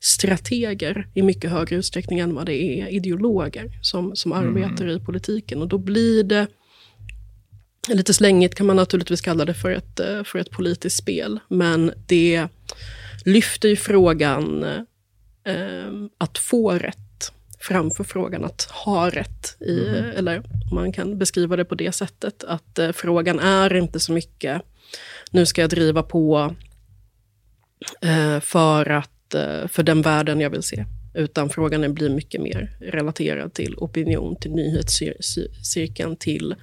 [0.00, 4.48] strateger i mycket högre utsträckning än vad det är ideologer som, som mm.
[4.48, 5.62] arbetar i politiken.
[5.62, 6.46] Och då blir det,
[7.88, 11.92] lite slängigt kan man naturligtvis kalla det för ett, eh, för ett politiskt spel, men
[12.06, 12.46] det
[13.24, 14.64] lyfter ju frågan
[15.44, 19.56] eh, att få rätt framför frågan att ha rätt.
[19.60, 20.04] I, mm.
[20.16, 24.62] Eller man kan beskriva det på det sättet, att eh, frågan är inte så mycket,
[25.30, 26.54] nu ska jag driva på
[28.02, 30.84] eh, för att Eh, för den världen jag vill se.
[31.14, 36.54] Utan frågan blir mycket mer relaterad till opinion, till nyhetscirkeln, till,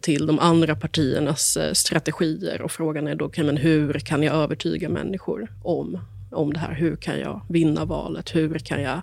[0.00, 2.62] till de andra partiernas eh, strategier.
[2.62, 5.98] Och frågan är då, okay, men hur kan jag övertyga människor om
[6.34, 6.74] om det här.
[6.74, 8.34] Hur kan jag vinna valet?
[8.34, 9.02] Hur kan jag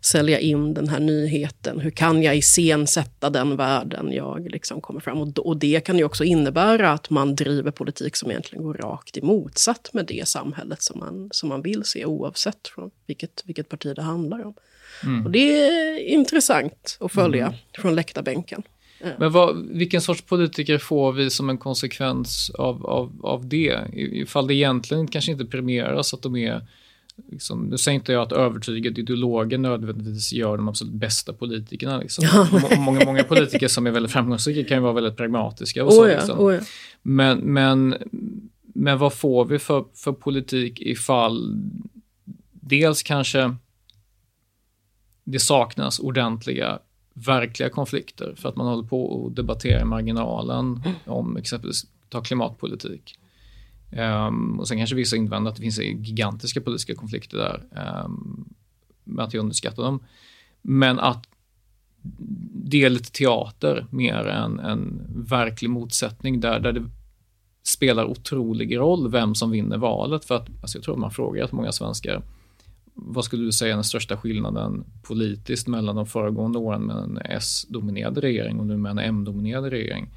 [0.00, 1.80] sälja in den här nyheten?
[1.80, 5.20] Hur kan jag iscensätta den världen jag liksom kommer fram?
[5.20, 9.16] Och, och det kan ju också innebära att man driver politik som egentligen går rakt
[9.16, 13.68] i motsatt med det samhället som man, som man vill se oavsett från vilket, vilket
[13.68, 14.54] parti det handlar om.
[15.04, 15.26] Mm.
[15.26, 17.58] Och det är intressant att följa mm.
[17.78, 18.62] från läktarbänken.
[19.18, 23.78] Men vad, vilken sorts politiker får vi som en konsekvens av, av, av det?
[23.92, 26.66] Ifall det egentligen kanske inte premieras att de är
[27.28, 31.98] Liksom, nu säger inte jag att övertygade ideologer nödvändigtvis gör de absolut bästa politikerna.
[31.98, 32.24] Liksom.
[32.78, 35.84] många, många politiker som är väldigt framgångsrika kan ju vara väldigt pragmatiska.
[35.84, 36.38] Och så, oh ja, liksom.
[36.38, 36.60] oh ja.
[37.02, 37.96] men, men,
[38.62, 41.56] men vad får vi för, för politik ifall
[42.50, 43.56] dels kanske
[45.24, 46.78] det saknas ordentliga
[47.26, 50.96] verkliga konflikter för att man håller på och debatterar marginalen mm.
[51.06, 53.18] om exempelvis ta klimatpolitik.
[53.92, 57.64] Um, och sen kanske vissa invänder att det finns gigantiska politiska konflikter där,
[58.04, 58.54] um,
[59.04, 60.04] men att jag underskattar dem.
[60.62, 61.26] Men att
[62.52, 66.90] det är lite teater mer än en verklig motsättning där, där det
[67.62, 70.24] spelar otrolig roll vem som vinner valet.
[70.24, 72.22] För att alltså jag tror man frågar att många svenskar
[72.94, 77.18] vad skulle du säga är den största skillnaden politiskt mellan de föregående åren med en
[77.18, 80.08] S-dominerad regering och nu med en M-dominerad regering?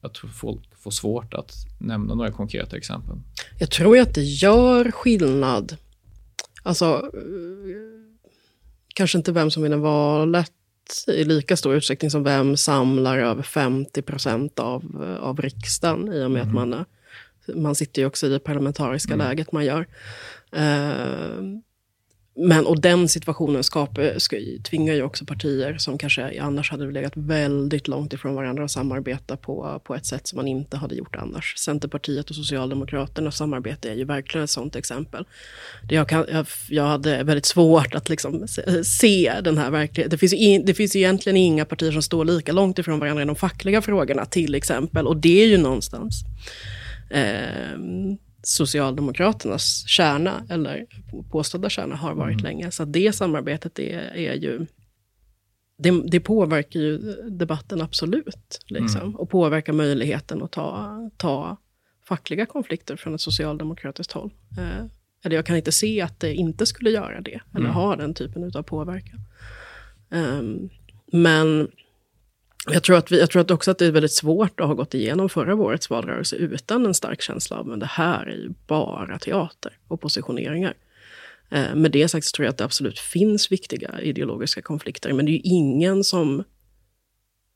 [0.00, 3.16] Jag tror folk får svårt att nämna några konkreta exempel.
[3.58, 5.76] Jag tror att det gör skillnad.
[6.62, 7.10] Alltså,
[8.94, 10.52] kanske inte vem som vinner valet
[11.06, 14.82] i lika stor utsträckning som vem samlar över 50 procent av,
[15.20, 16.48] av riksdagen i och med mm.
[16.48, 16.84] att man,
[17.62, 19.26] man sitter ju också i det parlamentariska mm.
[19.26, 19.86] läget man gör.
[20.56, 21.60] Uh,
[22.42, 27.12] men, och den situationen skapar, ska, tvingar ju också partier som kanske annars hade legat
[27.16, 31.16] väldigt långt ifrån varandra att samarbeta på, på ett sätt som man inte hade gjort
[31.16, 31.54] annars.
[31.58, 35.24] Centerpartiet och Socialdemokraternas samarbete är ju verkligen ett sånt exempel.
[35.88, 38.46] Jag, kan, jag, jag hade väldigt svårt att liksom
[38.84, 40.10] se den här verkligheten.
[40.10, 43.26] Det finns, in, det finns egentligen inga partier som står lika långt ifrån varandra i
[43.26, 45.06] de fackliga frågorna till exempel.
[45.06, 46.24] Och det är ju någonstans
[47.10, 47.76] eh,
[48.42, 50.86] Socialdemokraternas kärna, eller
[51.30, 52.44] påstådda kärna, har varit mm.
[52.44, 52.70] länge.
[52.70, 54.66] Så det samarbetet är, är ju
[55.78, 56.98] det, det påverkar ju
[57.30, 58.60] debatten absolut.
[58.66, 59.16] Liksom, Mm.
[59.16, 61.56] Och påverkar möjligheten att ta, ta
[62.04, 64.30] fackliga konflikter från ett socialdemokratiskt håll.
[64.58, 64.84] Eh,
[65.24, 67.74] eller jag kan inte se att det inte skulle göra det, eller Mm.
[67.74, 69.20] ha den typen av påverkan.
[70.10, 70.70] Ehm,
[71.12, 71.68] men
[72.66, 74.74] jag tror, att vi, jag tror att också att det är väldigt svårt att ha
[74.74, 78.50] gått igenom förra årets valrörelse utan en stark känsla av att det här är ju
[78.66, 80.74] bara teater och positioneringar.
[81.50, 85.26] Eh, med det sagt så tror jag att det absolut finns viktiga ideologiska konflikter, men
[85.26, 86.44] det är ju ingen som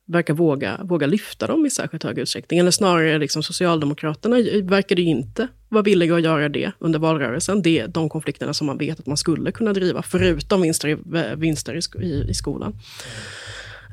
[0.06, 2.58] verkar våga, våga lyfta dem i särskilt hög utsträckning.
[2.58, 7.62] Eller snarare liksom Socialdemokraterna verkar ju inte vara villiga att göra det under valrörelsen.
[7.62, 10.92] Det är de konflikterna som man vet att man skulle kunna driva, förutom vinster i,
[10.92, 12.76] eh, vinster i, i, i skolan.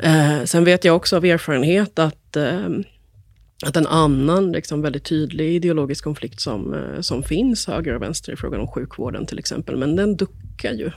[0.01, 2.69] Eh, sen vet jag också av erfarenhet att, eh,
[3.65, 8.33] att en annan liksom, väldigt tydlig ideologisk konflikt som, eh, som finns höger och vänster
[8.33, 10.91] i frågan om sjukvården till exempel, men den duckar ju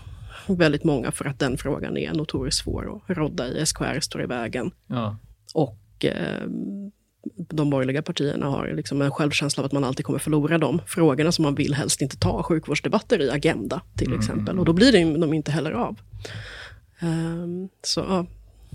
[0.46, 3.66] väldigt många för att den frågan är notoriskt svår att rodda i.
[3.66, 4.70] SKR står i vägen.
[4.86, 5.16] Ja.
[5.54, 6.48] Och eh,
[7.36, 11.32] de borgerliga partierna har liksom en självkänsla av att man alltid kommer förlora de frågorna
[11.32, 14.58] som man vill helst inte ta sjukvårdsdebatter i Agenda till exempel.
[14.58, 16.00] Och då blir det, de inte heller av.
[17.00, 18.26] Ehm, så ja,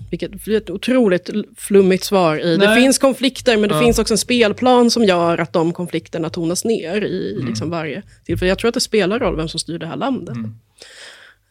[0.10, 2.58] vilket är ett otroligt flummigt svar i.
[2.58, 3.82] Det finns konflikter men det Ja.
[3.82, 7.48] finns också en spelplan som gör att de konflikterna tonas ner i Mm.
[7.48, 8.50] liksom varje tillfälle.
[8.50, 10.36] Jag tror att det spelar roll vem som styr det här landet.
[10.36, 10.56] Mm.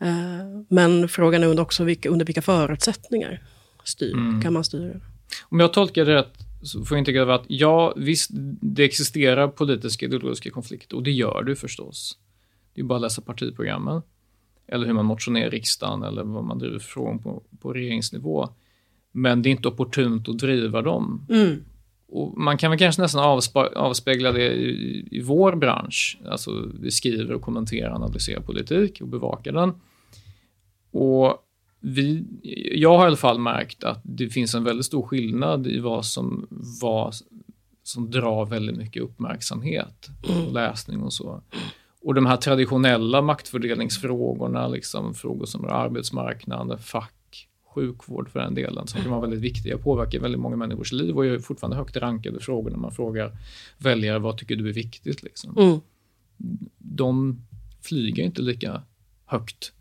[0.01, 3.43] Eh, men frågan är också vilka, under vilka förutsättningar
[3.85, 4.43] styr, Mm.
[4.43, 5.01] kan man styra.
[5.49, 8.31] Om jag tolkar det rätt så får jag inte glömma att ja, visst,
[8.61, 12.19] det existerar politiska ideologiska konflikter och det gör det förstås.
[12.75, 14.03] Det är bara att läsa partiprogrammen
[14.69, 18.49] eller hur man motionerar i riksdagen eller vad man driver från på, på regeringsnivå.
[19.13, 21.27] Men det är inte opportunt att driva dem.
[21.31, 21.65] Mm.
[22.09, 23.41] Och man kan väl kanske nästan
[23.77, 26.19] avspegla det i, i vår bransch.
[26.27, 29.73] Alltså, vi skriver och kommenterar, analyserar politik och bevakar den.
[30.91, 31.45] Och
[31.81, 32.25] vi,
[32.75, 36.05] jag har i alla fall märkt att det finns en väldigt stor skillnad i vad
[36.05, 36.47] som,
[36.83, 37.15] vad
[37.83, 41.43] som drar väldigt mycket uppmärksamhet och läsning och så.
[42.09, 48.87] Och de här traditionella maktfördelningsfrågorna, liksom frågor som rör arbetsmarknad, fack, sjukvård för den delen,
[48.87, 51.97] som kan vara väldigt viktiga och påverkar väldigt många människors liv och är fortfarande högt
[51.97, 53.33] rankade frågor när man frågar
[53.79, 55.23] väljare vad tycker du är viktigt.
[55.23, 55.59] Liksom.
[55.59, 55.81] Mm.
[56.79, 57.41] De
[57.83, 58.83] flyger inte lika
[59.27, 59.73] högt.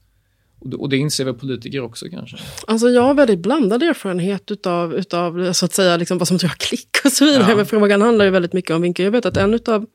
[0.60, 2.38] Och det, och det inser väl politiker också kanske.
[2.68, 6.54] Alltså jag har väldigt blandad erfarenhet utav, utav så att säga, liksom vad som drar
[6.58, 7.50] klick och så vidare.
[7.50, 7.56] Ja.
[7.56, 9.06] Men frågan handlar ju väldigt mycket om vinkel.
[9.06, 9.86] Jag vet att en utav,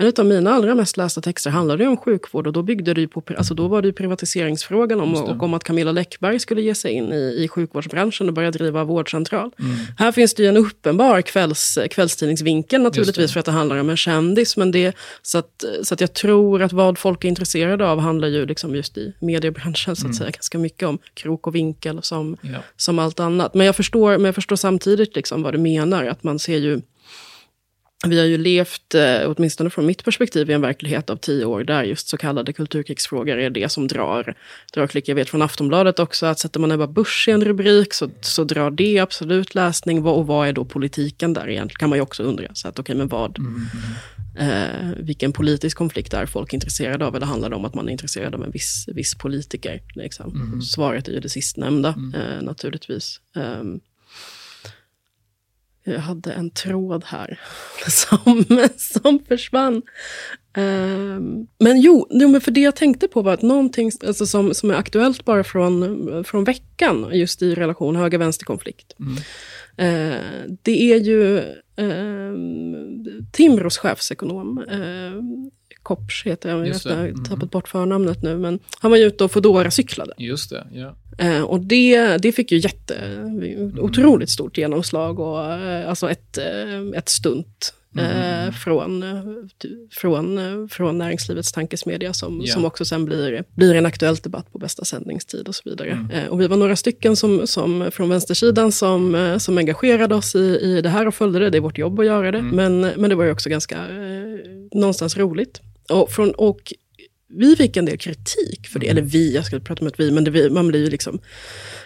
[0.00, 3.00] en utav mina allra mest lästa texter handlade ju om sjukvård och då, byggde det
[3.00, 6.74] ju på, alltså då var det privatiseringsfrågan om, och om att Camilla Läckberg skulle ge
[6.74, 9.50] sig in i, i sjukvårdsbranschen och börja driva vårdcentral.
[9.58, 9.76] Mm.
[9.98, 13.96] Här finns det ju en uppenbar kvälls, kvällstidningsvinkel naturligtvis för att det handlar om en
[13.96, 14.56] kändis.
[14.56, 18.28] Men det, så, att, så att jag tror att vad folk är intresserade av handlar
[18.28, 22.36] ju liksom just i mediebranschen så att säga ganska mycket om krok och vinkel som,
[22.40, 22.58] Ja.
[22.76, 23.54] som allt annat.
[23.54, 26.04] Men jag förstår, men jag förstår samtidigt liksom vad du menar.
[26.04, 26.80] Att man ser ju...
[28.06, 31.64] Vi har ju levt, eh, åtminstone från mitt perspektiv, i en verklighet av tio år
[31.64, 34.34] där just så kallade kulturkrigsfrågor är det som drar,
[34.74, 35.08] drar klick.
[35.08, 38.44] Jag vet från Aftonbladet också att sätter man Ebba Busch i en rubrik så, så
[38.44, 40.06] drar det absolut läsning.
[40.06, 41.78] Och vad är då politiken där egentligen?
[41.78, 42.54] kan man ju också undra.
[42.54, 43.38] Så att, okay, men vad,
[44.38, 47.16] eh, vilken politisk konflikt är folk intresserade av?
[47.16, 49.82] Eller handlar det om att man är intresserad av en viss, viss politiker?
[49.94, 50.62] Liksom?
[50.62, 53.20] Svaret är ju det sistnämnda, eh, naturligtvis.
[53.36, 53.80] Ehm,
[55.90, 57.40] jag hade en tråd här
[57.88, 58.44] som,
[58.76, 59.82] som försvann.
[60.56, 64.54] Ehm, men jo, jo, men för det jag tänkte på var att någonting alltså, som,
[64.54, 68.94] som är aktuellt bara från, från veckan, just i relation höger-vänster-konflikt.
[69.76, 70.16] Eh,
[70.62, 71.38] det är ju
[71.76, 72.34] eh,
[73.32, 74.64] Timbros chefsekonom,
[75.82, 79.32] Kopsch heter han, jag har tappat bort förnamnet nu, men han var ju ute och
[79.32, 80.12] Foodora cyklade.
[80.18, 80.94] Just det, ja.
[81.18, 82.94] Eh, och det, det fick ju jätte,
[83.78, 87.74] otroligt stort genomslag och eh, alltså ett, eh, ett stunt
[88.64, 89.22] från, eh,
[89.90, 92.54] från, eh, från näringslivets tankesmedja som, Ja.
[92.54, 96.08] som också sen blir, blir en aktuell debatt på bästa sändningstid och så vidare.
[96.12, 100.58] Eh, och vi var några stycken som, som, från vänstersidan som, som engagerade oss i,
[100.62, 101.50] i det här och följde det.
[101.50, 102.42] Det är vårt jobb att göra det.
[102.42, 105.60] Men, men det var ju också ganska eh, någonstans roligt.
[105.90, 106.72] Och, från, och
[107.28, 108.88] vi fick en del kritik för det.
[108.88, 111.20] Eller vi, jag ska prata om ett vi, men det, man blir ju liksom...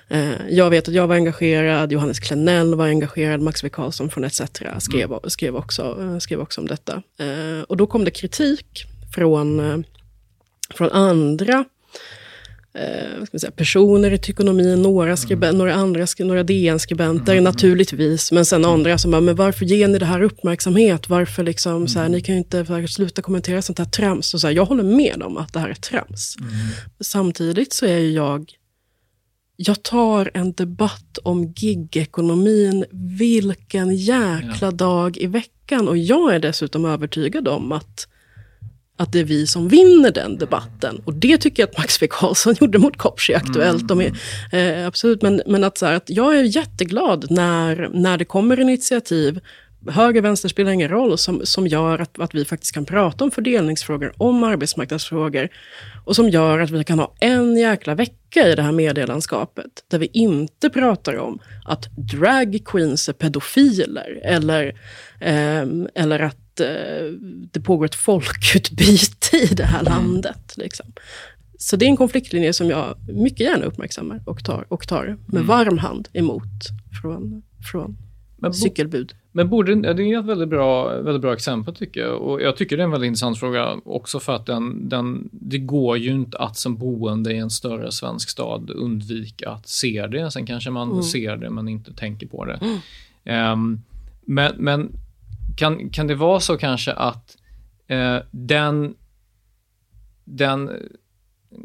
[0.08, 3.68] Eh, jag vet att jag var engagerad, Johannes Klenell var engagerad, Max V.
[3.68, 4.42] Karlsson från ETC
[4.78, 7.02] skrev, skrev, också, eh, skrev också om detta.
[7.18, 8.84] Eh, och då kom det kritik
[9.14, 9.78] från, eh,
[10.74, 11.64] från andra
[12.74, 18.98] eh, säga, personer i tykonomin, några, skriben, några andra, några DN-skribenter naturligtvis, men sen andra
[18.98, 21.08] som bara, men varför ger ni det här uppmärksamhet?
[21.08, 24.34] Varför liksom, så här, ni kan ju inte här, sluta kommentera sånt här trams.
[24.34, 26.36] Och så här, jag håller med om att det här är trams.
[27.00, 28.52] Samtidigt så är jag
[29.56, 32.84] jag tar en debatt om gigekonomin
[33.18, 35.88] vilken jäkla dag i veckan.
[35.88, 38.08] Och jag är dessutom övertygad om att,
[39.02, 41.02] att det är vi som vinner den debatten.
[41.04, 42.06] Och det tycker jag att Max V.
[42.10, 43.90] Karlsson gjorde mot Kopsi Aktuellt.
[43.90, 44.14] Mm.
[44.52, 48.24] Är, eh, absolut, men, men att, så här, att jag är jätteglad när, när det
[48.24, 49.40] kommer initiativ
[49.90, 53.30] höger, vänster spelar ingen roll, som, som gör att, att vi faktiskt kan prata om
[53.30, 55.48] fördelningsfrågor, om arbetsmarknadsfrågor
[56.04, 59.98] och som gör att vi kan ha en jäkla vecka i det här medielandskapet där
[59.98, 64.66] vi inte pratar om att drag är pedofiler eller,
[65.20, 67.12] eh, eller att eh,
[67.52, 69.92] det pågår ett folkutbyte i det här mm.
[69.92, 70.54] landet.
[70.56, 70.86] Liksom.
[71.58, 75.34] Så det är en konfliktlinje som jag mycket gärna uppmärksammar och tar, och tar med
[75.34, 75.46] mm.
[75.46, 76.48] varm hand emot
[77.02, 77.96] från, från
[78.42, 79.14] men cykelbud.
[79.32, 82.22] Men borde, ja, det är ett väldigt bra, väldigt bra exempel tycker jag.
[82.22, 85.58] Och jag tycker det är en väldigt intressant fråga också för att den, den, det
[85.58, 90.30] går ju inte att som boende i en större svensk stad undvika att se det.
[90.30, 91.02] Sen kanske man mm.
[91.02, 92.60] ser det men inte tänker på det.
[92.62, 93.52] Mm.
[93.52, 93.82] Um,
[94.24, 94.92] men men
[95.56, 97.36] kan, kan det vara så kanske att
[97.90, 98.94] uh, den,
[100.24, 100.70] den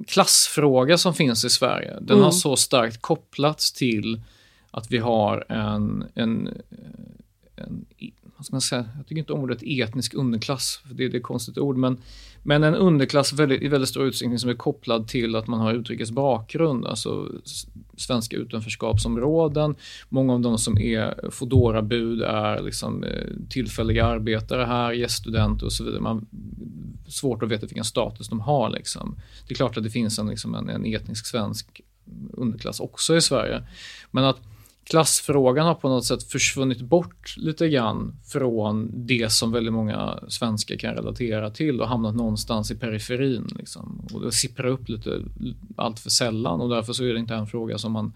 [0.08, 2.24] klassfråga som finns i Sverige, den mm.
[2.24, 4.22] har så starkt kopplats till
[4.72, 6.50] att vi har en, en,
[7.56, 7.86] en
[8.38, 11.20] vad ska man säga, jag tycker inte om ordet etnisk underklass, för det, det är
[11.20, 11.98] ett konstigt ord, men,
[12.44, 15.74] men en underklass väldigt, i väldigt stor utsträckning som är kopplad till att man har
[15.74, 17.32] utrikes bakgrund, alltså
[17.98, 19.76] svenska utanförskapsområden.
[20.10, 25.74] Många av de som är Foodora bud är liksom, eh, tillfälliga arbetare här, gäststudenter och
[25.74, 26.02] så vidare.
[26.02, 26.26] Man
[27.08, 28.70] svårt att veta vilken status de har.
[28.70, 29.16] Liksom.
[29.48, 31.82] Det är klart att det finns en, liksom en, en etnisk svensk
[32.34, 33.64] underklass också i Sverige.
[34.12, 34.40] Men att
[34.90, 40.76] klassfrågan har på något sätt försvunnit bort lite grann från det som väldigt många svenskar
[40.76, 43.48] kan relatera till och hamnat någonstans i periferin.
[43.58, 44.08] Liksom.
[44.14, 45.22] Och det sipprar upp lite
[45.76, 48.14] allt för sällan och därför så är det inte en fråga som man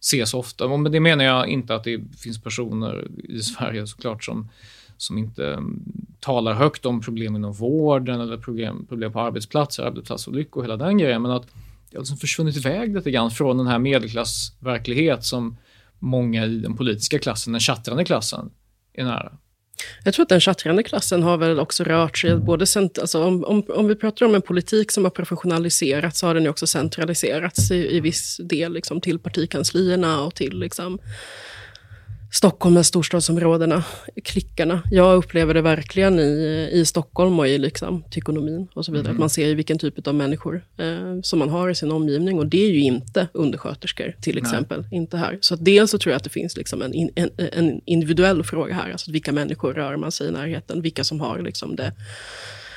[0.00, 0.76] ser så ofta.
[0.76, 4.48] Men det menar jag inte att det finns personer i Sverige såklart som,
[4.96, 5.82] som inte mm,
[6.20, 10.98] talar högt om problem inom vården eller problem, problem på arbetsplatser, arbetsplatsolyckor och hela den
[10.98, 11.22] grejen.
[11.22, 11.46] Men att
[11.90, 15.56] det har liksom försvunnit iväg lite grann från den här medelklassverklighet som
[16.00, 18.50] många i den politiska klassen, den chattrande klassen,
[18.92, 19.32] är nära.
[20.04, 23.44] Jag tror att den chattrande klassen har väl också rört sig, både cent, alltså om,
[23.44, 26.66] om, om vi pratar om en politik som har professionaliserats, så har den ju också
[26.66, 30.98] centraliserats i, i viss del liksom, till partikanslierna och till liksom,
[32.32, 33.84] Stockholm, med storstadsområdena,
[34.24, 34.82] klickarna.
[34.90, 39.06] Jag upplever det verkligen i, i Stockholm och i liksom, tykonomin och så vidare.
[39.06, 39.16] Mm.
[39.16, 42.38] Att man ser ju vilken typ av människor eh, som man har i sin omgivning.
[42.38, 44.80] Och det är ju inte undersköterskor till exempel.
[44.80, 44.96] Nej.
[44.96, 45.38] Inte här.
[45.40, 48.92] Så dels så tror jag att det finns liksom en, en, en individuell fråga här.
[48.92, 50.82] Alltså vilka människor rör man sig i närheten?
[50.82, 51.92] Vilka som har liksom det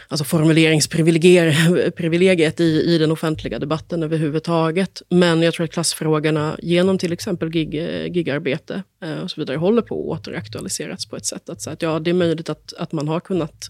[0.07, 5.01] alltså formuleringsprivilegiet i, i den offentliga debatten överhuvudtaget.
[5.09, 7.73] Men jag tror att klassfrågorna genom till exempel gig,
[8.15, 11.81] gigarbete eh, och så vidare håller på att återaktualiseras på ett sätt att, så att
[11.81, 13.69] ja, det är möjligt att, att man har kunnat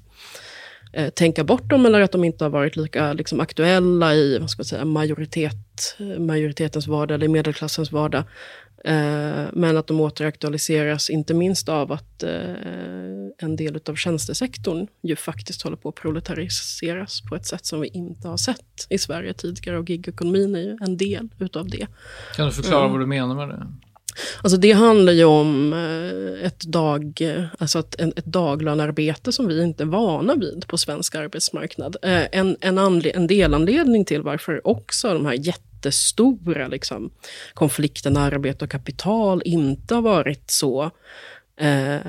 [0.94, 4.50] eh, tänka bort dem eller att de inte har varit lika liksom, aktuella i vad
[4.50, 8.24] ska jag säga, majoritet, eh, majoritetens vardag eller medelklassens vardag.
[8.84, 12.54] Eh, men att de återaktualiseras, inte minst av att eh,
[13.38, 17.88] en del av tjänstesektorn ju faktiskt håller på att proletariseras på ett sätt som vi
[17.88, 19.80] inte har sett i Sverige tidigare.
[19.80, 21.88] Och gigekonomin är ju en del utav det.
[22.36, 22.92] Kan du förklara mm.
[22.92, 23.68] vad du menar med det?
[24.42, 27.22] Alltså det handlar ju om eh, ett, dag,
[27.60, 31.96] alltså ett, ett daglönarbete som vi inte är vana vid på svensk arbetsmarknad.
[32.02, 37.12] En, en, anled, en delanledning till varför också de här jätte jättestora liksom,
[37.54, 40.92] konflikten arbete och kapital inte har varit så
[41.58, 42.02] Eh,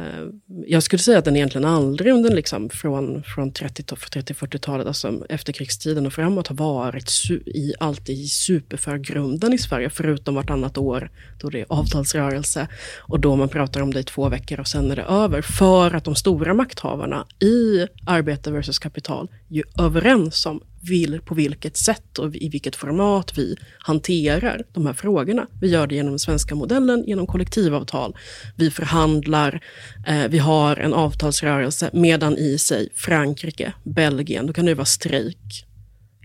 [0.67, 6.13] jag skulle säga att den egentligen aldrig under, liksom, från, från 30-40-talet, alltså efterkrigstiden och
[6.13, 11.11] framåt, har varit su i, alltid i superförgrunden i Sverige, förutom vartannat år
[11.41, 12.69] då det är avtalsrörelse
[13.01, 15.43] och då man pratar om det i två veckor och sen är det över.
[15.43, 21.35] För att de stora makthavarna i arbete versus kapital är ju överens om vill, på
[21.35, 25.47] vilket sätt och i vilket format vi hanterar de här frågorna.
[25.61, 28.17] Vi gör det genom den svenska modellen, genom kollektivavtal.
[28.57, 29.61] Vi förhandlar,
[30.07, 35.67] eh, vi har en avtalsrörelse, medan i sig Frankrike, Belgien, då kan det vara strejk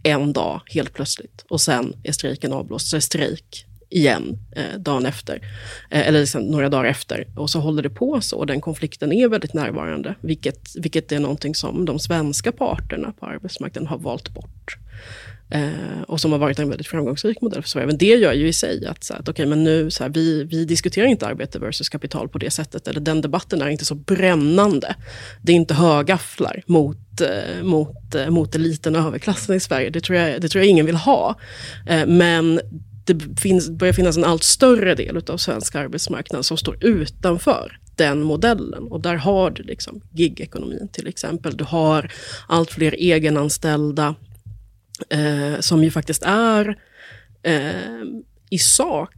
[0.03, 2.87] en dag helt plötsligt och sen är strejken avblåst.
[2.87, 5.35] Så är strejk igen eh, dagen efter,
[5.89, 7.27] eh, eller liksom några dagar efter.
[7.35, 8.45] Och så håller det på så.
[8.45, 13.87] Den konflikten är väldigt närvarande, vilket, vilket är någonting som de svenska parterna på arbetsmarknaden
[13.87, 14.77] har valt bort.
[15.51, 17.87] Eh, och som har varit en väldigt framgångsrik modell för Sverige.
[17.87, 20.43] Men det gör ju i sig att, så att okay, men nu, så här, vi,
[20.43, 22.87] vi diskuterar inte arbete versus kapital på det sättet.
[22.87, 24.95] Eller den debatten är inte så brännande.
[25.41, 29.89] Det är inte högafflar mot, eh, mot, eh, mot eliten och överklassen i Sverige.
[29.89, 31.35] Det tror jag, det tror jag ingen vill ha.
[31.87, 32.59] Eh, men
[33.13, 38.21] det finns, börjar finnas en allt större del av svensk arbetsmarknad som står utanför den
[38.23, 38.83] modellen.
[38.83, 41.57] Och där har du liksom gigekonomin till exempel.
[41.57, 42.11] Du har
[42.47, 44.15] allt fler egenanställda
[45.09, 46.77] eh, som ju faktiskt är
[47.43, 48.03] eh,
[48.49, 49.15] i sak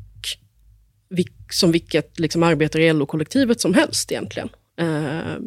[1.51, 4.49] som vilket liksom arbetare i LO-kollektivet som helst egentligen.
[4.79, 5.37] Eh, Eh,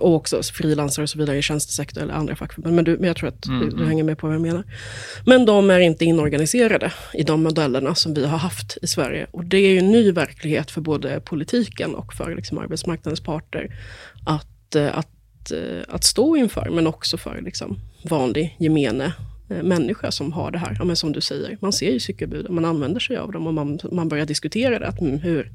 [0.00, 2.76] och också frilansare och så vidare i tjänstesektor eller andra fackförbund.
[2.76, 3.60] Men, du, men jag tror att mm.
[3.60, 3.88] du, du, mm.
[3.88, 4.64] hänger med på vad jag menar.
[5.26, 9.26] Men de är inte inorganiserade i de modellerna som vi har haft i Sverige.
[9.30, 13.76] Och det är ju en ny verklighet för både politiken och för liksom arbetsmarknadens parter
[14.26, 19.12] att, eh, att, eh, att stå inför, men också för liksom vanlig gemene
[19.48, 20.76] människa som har det här.
[20.78, 23.54] Ja, men som du säger, man ser ju cykelbuden, man använder sig av dem och
[23.54, 24.86] man, man börjar diskutera det.
[24.86, 25.52] Att, mm, hur,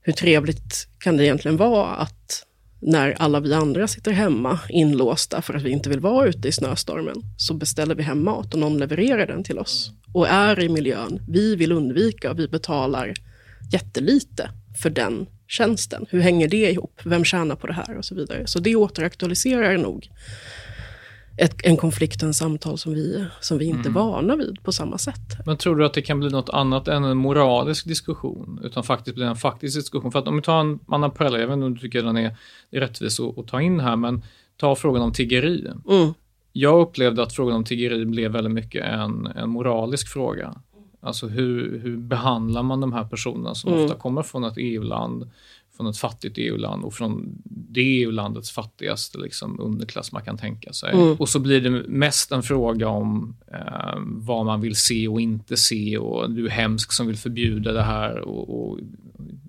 [0.00, 2.46] hur trevligt kan det egentligen vara att
[2.80, 6.52] när alla vi andra sitter hemma inlåsta för att vi inte vill vara ute i
[6.52, 9.92] snöstormen, så beställer vi hem mat och någon levererar den till oss.
[10.14, 13.14] Och är i miljön vi vill undvika och vi betalar
[13.72, 14.50] jättelite
[14.82, 16.06] för den tjänsten.
[16.10, 17.00] Hur hänger det ihop?
[17.04, 17.96] Vem tjänar på det här?
[17.98, 18.46] Och så vidare.
[18.46, 20.08] Så det återaktualiserar nog
[21.40, 23.92] ett, en konflikt och en samtal som vi, som vi inte är mm.
[23.92, 25.46] vana vid på samma sätt.
[25.46, 29.14] Men tror du att det kan bli något annat än en moralisk diskussion, utan faktiskt
[29.14, 30.12] bli en faktisk diskussion?
[30.12, 32.36] För att om vi tar en annan parallell, inte om du tycker den är,
[32.70, 34.22] är rättvis att, att ta in här, men
[34.56, 35.66] ta frågan om tiggeri.
[35.88, 36.14] Mm.
[36.52, 40.54] Jag upplevde att frågan om tiggeri blev väldigt mycket en, en moralisk fråga.
[41.02, 43.84] Alltså hur, hur behandlar man de här personerna som mm.
[43.84, 45.30] ofta kommer från ett EU-land
[45.76, 50.92] från ett fattigt EU-land och från det EU-landets fattigaste liksom, underklass man kan tänka sig.
[50.92, 51.16] Mm.
[51.16, 55.56] Och så blir det mest en fråga om eh, vad man vill se och inte
[55.56, 58.18] se och du är hemsk som vill förbjuda det här.
[58.20, 58.78] Och, och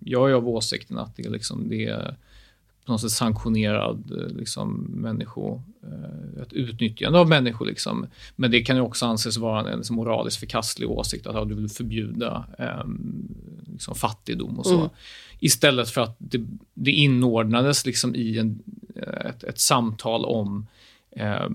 [0.06, 2.16] jag är av åsikten att det, liksom, det är
[2.86, 7.66] på något sätt sanktionerad liksom, människo, eh, ett utnyttjande av människor.
[7.66, 8.08] Liksom.
[8.36, 11.56] Men det kan ju också anses vara en liksom, moraliskt förkastlig åsikt att ja, du
[11.56, 12.86] vill förbjuda eh,
[13.72, 14.78] liksom, fattigdom och så.
[14.78, 14.90] Mm.
[15.40, 18.60] Istället för att det, det inordnades liksom i en,
[19.26, 20.68] ett, ett samtal om
[21.12, 21.50] eh,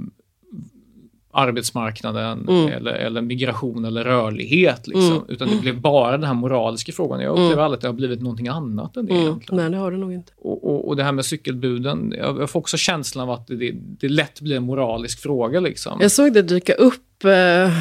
[1.36, 2.72] arbetsmarknaden mm.
[2.72, 4.86] eller, eller, migration eller rörlighet.
[4.86, 5.12] Liksom.
[5.12, 5.24] Mm.
[5.28, 7.20] Utan det blev bara den här moraliska frågan.
[7.20, 7.64] Jag upplever mm.
[7.64, 9.14] aldrig att det har blivit någonting annat än det.
[9.14, 9.40] Mm.
[9.50, 10.32] Nej, det har det nog inte.
[10.36, 14.08] Och, och, och, det här med cykelbuden, jag, får också känslan av att det, det
[14.08, 15.60] lätt blir en moralisk fråga.
[15.60, 15.98] Liksom.
[16.00, 17.72] Jag såg det dyka upp eh,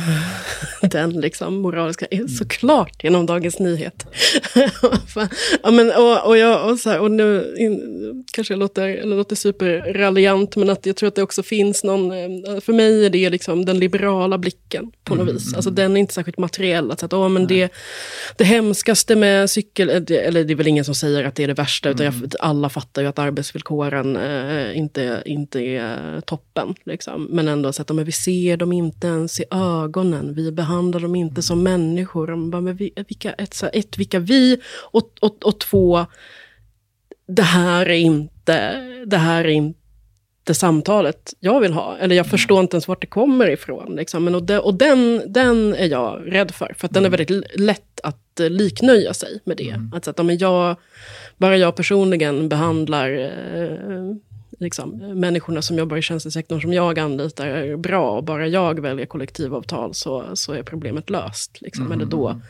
[0.81, 2.27] den liksom moraliska, mm.
[2.27, 4.09] såklart genom Dagens Nyheter.
[5.63, 9.15] ja, men, och, och, jag, och, så här, och nu in, kanske jag låter, eller
[9.15, 13.09] låter superraljant, men att jag tror att det också finns någon, eh, för mig är
[13.09, 15.53] det liksom den liberala blicken på något mm, vis.
[15.53, 16.91] Alltså den är inte särskilt materiell.
[16.91, 17.73] Att, att, oh, men det,
[18.37, 21.53] det hemskaste med cykel, eller det är väl ingen som säger att det är det
[21.53, 21.95] värsta, mm.
[21.95, 26.75] utan jag, alla fattar ju att arbetsvillkoren eh, inte, inte är toppen.
[26.83, 27.27] Liksom.
[27.31, 31.15] Men ändå så att men vi ser dem inte ens i ögonen, vi behandlar dem
[31.15, 32.27] inte som människor.
[32.27, 34.61] De bara, men vi, vilka, ett, ett, vilka vi,
[34.91, 36.05] och, och, och två,
[37.27, 39.79] det här är inte, det här är inte
[40.45, 41.97] det samtalet jag vill ha.
[41.97, 43.95] Eller jag förstår inte ens vart det kommer ifrån.
[43.95, 44.23] Liksom.
[44.23, 47.59] Men, och de, och den, den är jag rädd för, för att den är väldigt
[47.59, 49.69] lätt att uh, liknöja sig med det.
[49.69, 49.93] Mm.
[49.93, 50.75] Att, att, jag,
[51.37, 54.15] bara jag personligen behandlar uh,
[54.59, 54.89] liksom,
[55.19, 59.93] människorna som jobbar i tjänstesektorn som jag anlitar är bra och bara jag väljer kollektivavtal
[59.93, 61.61] så, så är problemet löst.
[61.61, 61.85] Liksom.
[61.85, 61.97] Mm.
[61.97, 62.41] Eller då,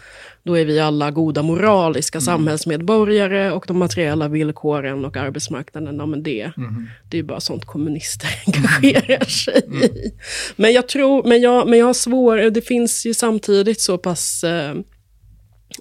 [0.44, 2.26] då är vi alla goda moraliska mm.
[2.26, 6.88] samhällsmedborgare och de materiella villkoren och arbetsmarknaden, ja, men det, mm.
[7.10, 9.84] det är bara sånt kommunister engagerar sig mm.
[9.84, 10.14] i.
[10.56, 14.44] Men jag tror, men jag, men jag har svår, det finns ju samtidigt så pass
[14.44, 14.76] eh,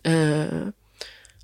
[0.03, 0.69] eh,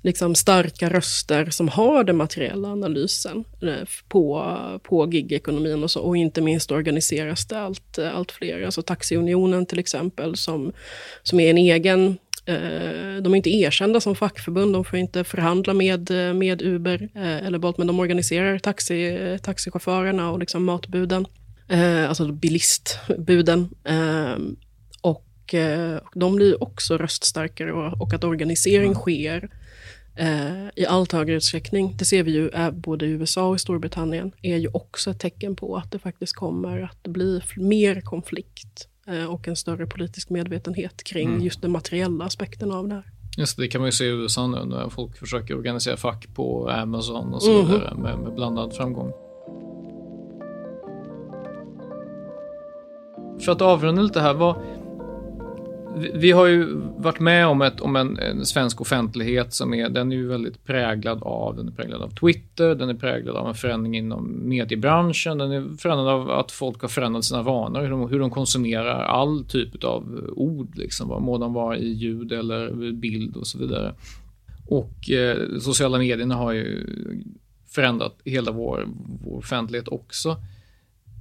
[0.01, 6.17] liksom starka röster som har den materiella analysen eh, på, på gigekonomin och, så, och
[6.17, 8.65] inte minst organiseras det allt, allt fler.
[8.65, 10.73] Alltså Taxiunionen till exempel som,
[11.23, 15.73] som är en egen eh, de är inte erkända som fackförbund, de får inte förhandla
[15.73, 21.25] med, med Uber eh, eller Bolt, men de organiserar taxi, taxichaufförerna och liksom matbuden,
[22.07, 23.69] alltså bilistbuden.
[25.01, 25.55] och
[26.15, 29.49] de blir också röststarkare och, att organisering sker
[30.15, 33.59] eh, i allt högre utsträckning, det ser vi ju är både i USA och i
[33.59, 38.87] Storbritannien, är ju också ett tecken på att det faktiskt kommer att bli mer konflikt
[39.07, 41.41] eh, och en större politisk medvetenhet kring mm.
[41.41, 43.05] just den materiella aspekten av det här.
[43.37, 46.69] Just det, kan man ju se i USA nu när folk försöker organisera fack på
[46.69, 47.71] Amazon och så mm.
[47.71, 49.11] vidare med, med blandad framgång.
[53.41, 54.55] För att avrunda lite här, vad,
[55.95, 60.11] vi, har ju varit med om, ett, om en, en, svensk offentlighet som är, den
[60.11, 63.55] är ju väldigt präglad av, den är präglad av Twitter, den är präglad av en
[63.55, 68.09] förändring inom mediebranschen, den är förändrad av att folk har förändrat sina vanor, hur de,
[68.09, 72.91] hur de konsumerar all typ av ord, liksom, vad må de vara i ljud eller
[72.91, 73.93] bild och så vidare.
[74.67, 76.87] Och eh, sociala medierna har ju
[77.67, 78.87] förändrat hela vår,
[79.23, 80.37] vår offentlighet också.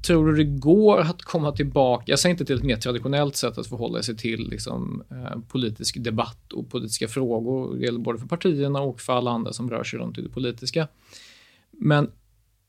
[0.07, 3.59] Tror du det går att komma tillbaka, jag säger inte till ett mer traditionellt sätt
[3.59, 8.27] att förhålla sig till liksom, eh, politisk debatt och politiska frågor, det gäller både för
[8.27, 10.89] partierna och för alla andra som rör sig runt i det politiska.
[11.71, 12.11] Men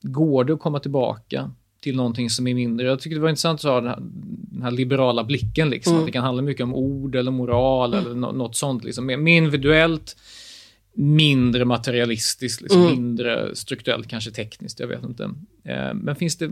[0.02, 1.52] går det att komma tillbaka
[1.82, 2.88] till någonting som är mindre.
[2.88, 4.00] Jag tycker det var intressant att ha den här,
[4.52, 5.70] den här liberala blicken.
[5.70, 6.02] Liksom, mm.
[6.02, 8.06] Att det kan handla mycket om ord eller moral mm.
[8.06, 8.84] eller något sånt.
[8.84, 9.06] Liksom.
[9.06, 10.18] Mer individuellt,
[10.94, 12.94] mindre materialistiskt, liksom, mm.
[12.94, 14.80] mindre strukturellt, kanske tekniskt.
[14.80, 15.24] Jag vet inte.
[15.64, 16.52] Eh, men finns det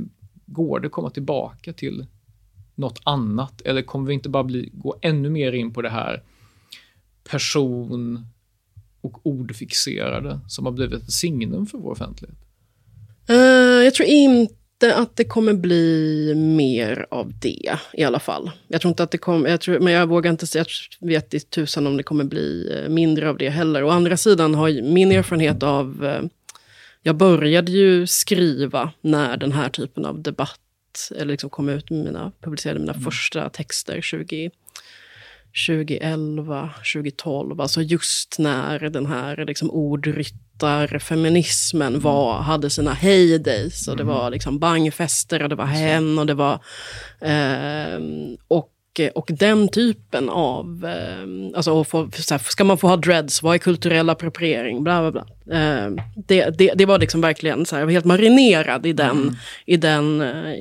[0.52, 2.06] Går det att komma tillbaka till
[2.76, 3.62] något annat?
[3.62, 6.24] Eller kommer vi inte bara bli, gå ännu mer in på det här
[7.24, 8.26] person
[9.02, 12.38] och ordfixerade som har blivit ett signum för vår offentlighet?
[13.30, 13.36] Uh,
[13.84, 18.52] jag tror inte att det kommer bli mer av det i alla fall.
[18.68, 20.66] Jag tror inte att det kommer, jag tror, men jag vågar inte säga,
[21.00, 23.84] jag vet i tusan om det kommer bli eh, mindre av det heller.
[23.84, 26.22] Å andra sidan har min erfarenhet av eh,
[27.10, 30.60] jag började ju skriva när den här typen av debatt,
[31.16, 33.04] eller liksom kom ut med mina, publicerade mina mm.
[33.04, 34.52] första texter 20,
[35.68, 37.62] 2011, 2012.
[37.62, 42.02] Alltså just när den här liksom ordryttarfeminismen mm.
[42.02, 43.88] var, hade sina heydays.
[43.88, 44.16] Och det mm.
[44.16, 46.54] var liksom bangfester och det var hen och det var...
[47.22, 48.00] Eh,
[48.48, 48.70] och
[49.16, 50.86] och den typen av...
[50.86, 52.10] Eh, alltså, få,
[52.50, 53.44] ska man få ha dreads?
[53.44, 54.84] Vad är kulturell appropriering?
[54.84, 55.56] Bla, bla, bla.
[55.58, 55.92] Eh,
[56.28, 59.36] det, det, det, var liksom verkligen så här, jag var helt marinerad i den, mm.
[59.66, 60.54] i, den eh,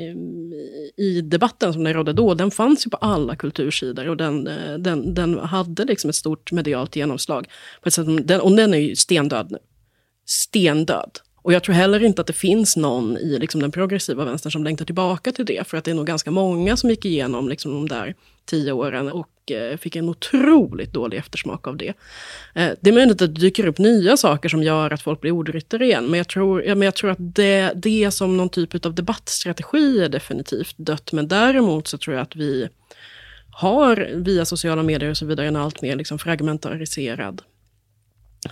[0.96, 2.34] i debatten som den rådde då.
[2.34, 6.52] Den fanns ju på alla kultursidor och den, eh, den, den hade liksom ett stort
[6.52, 7.46] medialt genomslag.
[7.82, 9.58] På ett sätt, den, och den är ju stendöd nu.
[10.26, 11.18] Stendöd.
[11.42, 14.64] Och jag tror heller inte att det finns någon i liksom den progressiva vänstern som
[14.64, 15.66] längtar tillbaka till det.
[15.66, 18.14] För att det är nog ganska många som gick igenom liksom de där
[18.44, 21.94] tio åren och eh, fick en otroligt dålig eftersmak av det.
[22.54, 25.30] Eh, det är möjligt att det dyker upp nya saker som gör att folk blir
[25.30, 26.06] ordryttare igen.
[26.06, 30.00] Men jag tror, ja, men jag tror att det, det som någon typ av debattstrategi
[30.00, 31.12] är definitivt dött.
[31.12, 32.68] Men däremot så tror jag att vi
[33.50, 37.42] har via sociala medier och så vidare en allt mer liksom fragmentariserad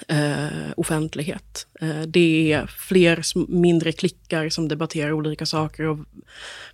[0.08, 1.66] eh, offentlighet.
[1.80, 5.98] Eh, det är fler mindre klickar som debatterar olika saker och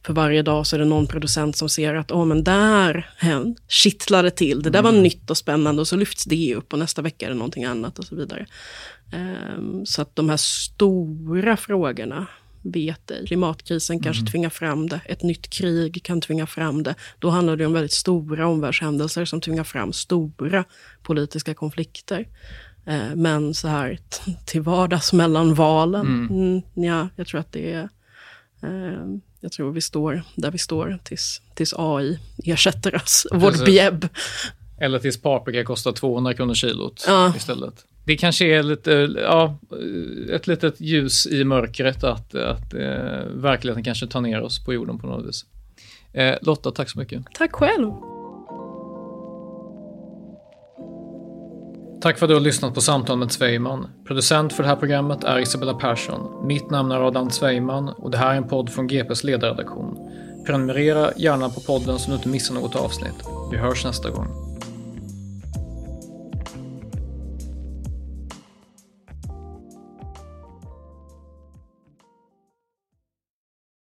[0.02, 3.56] för varje dag så är det någon producent som ser att oh, men där hen,
[3.68, 5.02] kittlar det till, det där var mm.
[5.02, 7.98] nytt och spännande och så lyfts det upp och nästa vecka är det någonting annat
[7.98, 8.46] och så vidare.
[9.12, 12.26] Eh, så att de här stora frågorna
[12.62, 13.26] vet ej.
[13.26, 14.30] Klimatkrisen kanske mm.
[14.30, 15.00] tvingar fram det.
[15.04, 16.94] Ett nytt krig kan tvinga fram det.
[17.18, 20.64] Då handlar det om väldigt stora omvärldshändelser som tvingar fram stora
[21.02, 22.28] politiska konflikter.
[22.85, 23.99] Eh, men så här
[24.45, 26.28] till vardags mellan valen, mm.
[26.30, 27.89] Mm, ja, jag tror att det är...
[28.62, 29.07] Eh,
[29.41, 34.09] jag tror vi står där vi står tills, tills AI ersätter oss, vårt bjäbb.
[34.78, 37.33] Eller tills paprika kostar 200 kronor kilot ja.
[37.37, 37.74] istället.
[38.05, 39.59] Det kanske är lite, ja,
[40.30, 42.80] ett litet ljus i mörkret att, att eh,
[43.35, 45.45] verkligheten kanske tar ner oss på jorden på något vis.
[46.12, 47.22] Eh, Lotta, tack så mycket.
[47.35, 47.93] Tack själv.
[52.03, 53.88] Tack för att du har lyssnat på Samtal med Zweiman.
[54.07, 56.46] Producent för det här programmet är Isabella Persson.
[56.46, 59.98] Mitt namn är Adam Zweiman och det här är en podd från GPs ledarredaktion.
[60.46, 63.24] Prenumerera gärna på podden så du inte missar något avsnitt.
[63.50, 64.41] Vi hörs nästa gång.